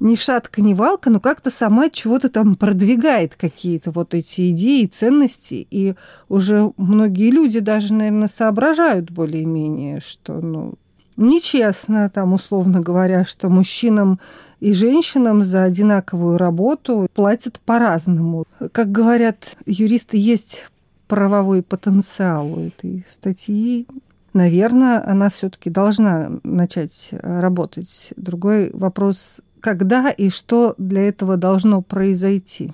ни 0.00 0.14
шатка, 0.16 0.62
ни 0.62 0.74
валка, 0.74 1.10
но 1.10 1.20
как-то 1.20 1.50
сама 1.50 1.90
чего-то 1.90 2.28
там 2.28 2.54
продвигает 2.54 3.34
какие-то 3.34 3.90
вот 3.90 4.14
эти 4.14 4.50
идеи, 4.50 4.86
ценности, 4.86 5.66
и 5.70 5.94
уже 6.28 6.72
многие 6.76 7.30
люди 7.30 7.58
даже, 7.58 7.92
наверное, 7.94 8.28
соображают 8.28 9.10
более-менее, 9.10 10.00
что, 10.00 10.40
ну, 10.40 10.74
нечестно, 11.16 12.08
там, 12.10 12.32
условно 12.32 12.80
говоря, 12.80 13.24
что 13.24 13.48
мужчинам 13.48 14.20
и 14.60 14.72
женщинам 14.72 15.44
за 15.44 15.64
одинаковую 15.64 16.38
работу 16.38 17.08
платят 17.14 17.60
по-разному. 17.60 18.44
Как 18.72 18.90
говорят 18.90 19.56
юристы, 19.66 20.16
есть 20.16 20.68
правовой 21.08 21.62
потенциал 21.62 22.52
у 22.52 22.60
этой 22.60 23.04
статьи. 23.08 23.86
Наверное, 24.34 25.04
она 25.08 25.30
все-таки 25.30 25.70
должна 25.70 26.30
начать 26.44 27.10
работать. 27.12 28.12
Другой 28.16 28.70
вопрос, 28.72 29.40
когда 29.60 30.10
и 30.10 30.30
что 30.30 30.74
для 30.78 31.02
этого 31.02 31.36
должно 31.36 31.82
произойти? 31.82 32.72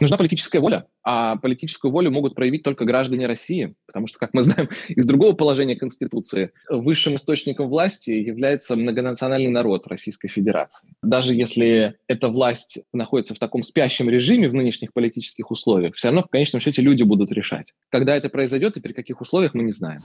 Нужна 0.00 0.16
политическая 0.16 0.60
воля, 0.60 0.86
а 1.02 1.36
политическую 1.36 1.90
волю 1.90 2.12
могут 2.12 2.36
проявить 2.36 2.62
только 2.62 2.84
граждане 2.84 3.26
России, 3.26 3.74
потому 3.86 4.06
что, 4.06 4.20
как 4.20 4.32
мы 4.32 4.44
знаем 4.44 4.68
из 4.88 5.06
другого 5.06 5.32
положения 5.32 5.74
Конституции, 5.74 6.52
высшим 6.70 7.16
источником 7.16 7.68
власти 7.68 8.10
является 8.10 8.76
многонациональный 8.76 9.50
народ 9.50 9.88
Российской 9.88 10.28
Федерации. 10.28 10.94
Даже 11.02 11.34
если 11.34 11.96
эта 12.06 12.28
власть 12.28 12.78
находится 12.92 13.34
в 13.34 13.40
таком 13.40 13.64
спящем 13.64 14.08
режиме 14.08 14.48
в 14.48 14.54
нынешних 14.54 14.92
политических 14.92 15.50
условиях, 15.50 15.96
все 15.96 16.08
равно 16.08 16.22
в 16.22 16.28
конечном 16.28 16.60
счете 16.60 16.80
люди 16.80 17.02
будут 17.02 17.32
решать. 17.32 17.72
Когда 17.90 18.14
это 18.16 18.28
произойдет 18.28 18.76
и 18.76 18.80
при 18.80 18.92
каких 18.92 19.20
условиях, 19.20 19.54
мы 19.54 19.64
не 19.64 19.72
знаем. 19.72 20.00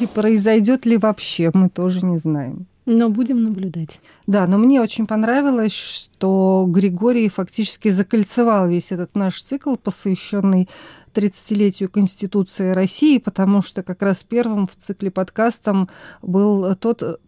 И 0.00 0.06
произойдет 0.06 0.86
ли 0.86 0.98
вообще, 0.98 1.50
мы 1.52 1.68
тоже 1.68 2.04
не 2.04 2.18
знаем. 2.18 2.66
Но 2.86 3.08
будем 3.10 3.42
наблюдать. 3.42 4.00
Да, 4.28 4.46
но 4.46 4.58
мне 4.58 4.80
очень 4.80 5.08
понравилось, 5.08 5.72
что 5.72 6.66
Григорий 6.68 7.28
фактически 7.28 7.88
закольцевал 7.88 8.68
весь 8.68 8.92
этот 8.92 9.16
наш 9.16 9.42
цикл, 9.42 9.74
посвященный 9.74 10.68
30-летию 11.12 11.90
Конституции 11.90 12.70
России, 12.70 13.18
потому 13.18 13.60
что 13.60 13.82
как 13.82 14.02
раз 14.02 14.22
первым 14.22 14.68
в 14.68 14.76
цикле 14.76 15.10
подкастом 15.10 15.88
был 16.22 16.76
тот, 16.76 17.20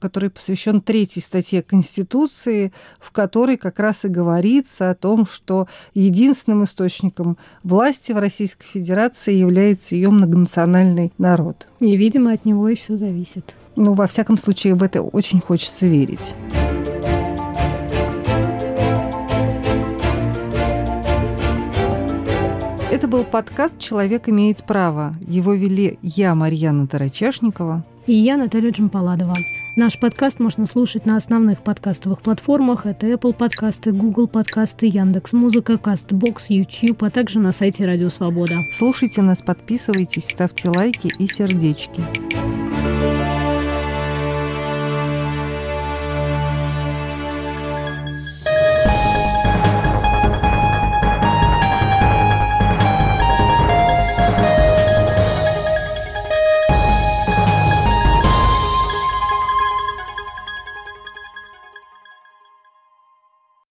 который 0.00 0.28
посвящен 0.28 0.82
третьей 0.82 1.22
статье 1.22 1.62
Конституции, 1.62 2.72
в 2.98 3.10
которой 3.10 3.56
как 3.56 3.78
раз 3.78 4.04
и 4.04 4.08
говорится 4.08 4.90
о 4.90 4.94
том, 4.94 5.26
что 5.26 5.66
единственным 5.94 6.64
источником 6.64 7.38
власти 7.62 8.12
в 8.12 8.18
Российской 8.18 8.66
Федерации 8.66 9.34
является 9.34 9.94
ее 9.94 10.10
многонациональный 10.10 11.12
народ. 11.16 11.68
И, 11.80 11.96
видимо, 11.96 12.32
от 12.32 12.44
него 12.44 12.68
и 12.68 12.74
все 12.74 12.98
зависит. 12.98 13.56
Ну, 13.76 13.92
во 13.92 14.06
всяком 14.06 14.38
случае, 14.38 14.74
в 14.74 14.82
это 14.82 15.02
очень 15.02 15.40
хочется 15.40 15.86
верить. 15.86 16.34
Это 22.90 23.06
был 23.06 23.24
подкаст 23.24 23.78
«Человек 23.78 24.30
имеет 24.30 24.64
право». 24.64 25.14
Его 25.28 25.52
вели 25.52 25.98
я, 26.00 26.34
Марьяна 26.34 26.86
Тарачешникова 26.86 27.84
И 28.06 28.14
я, 28.14 28.38
Наталья 28.38 28.70
Джампаладова. 28.70 29.36
Наш 29.76 30.00
подкаст 30.00 30.40
можно 30.40 30.64
слушать 30.64 31.04
на 31.04 31.18
основных 31.18 31.60
подкастовых 31.60 32.22
платформах. 32.22 32.86
Это 32.86 33.08
Apple 33.08 33.34
подкасты, 33.34 33.92
Google 33.92 34.26
подкасты, 34.26 34.86
Яндекс 34.86 35.34
Музыка, 35.34 35.74
Castbox, 35.74 36.46
YouTube, 36.48 37.02
а 37.04 37.10
также 37.10 37.40
на 37.40 37.52
сайте 37.52 37.84
Радио 37.84 38.08
Свобода. 38.08 38.54
Слушайте 38.72 39.20
нас, 39.20 39.42
подписывайтесь, 39.42 40.30
ставьте 40.30 40.70
лайки 40.70 41.12
и 41.18 41.26
сердечки. 41.26 42.02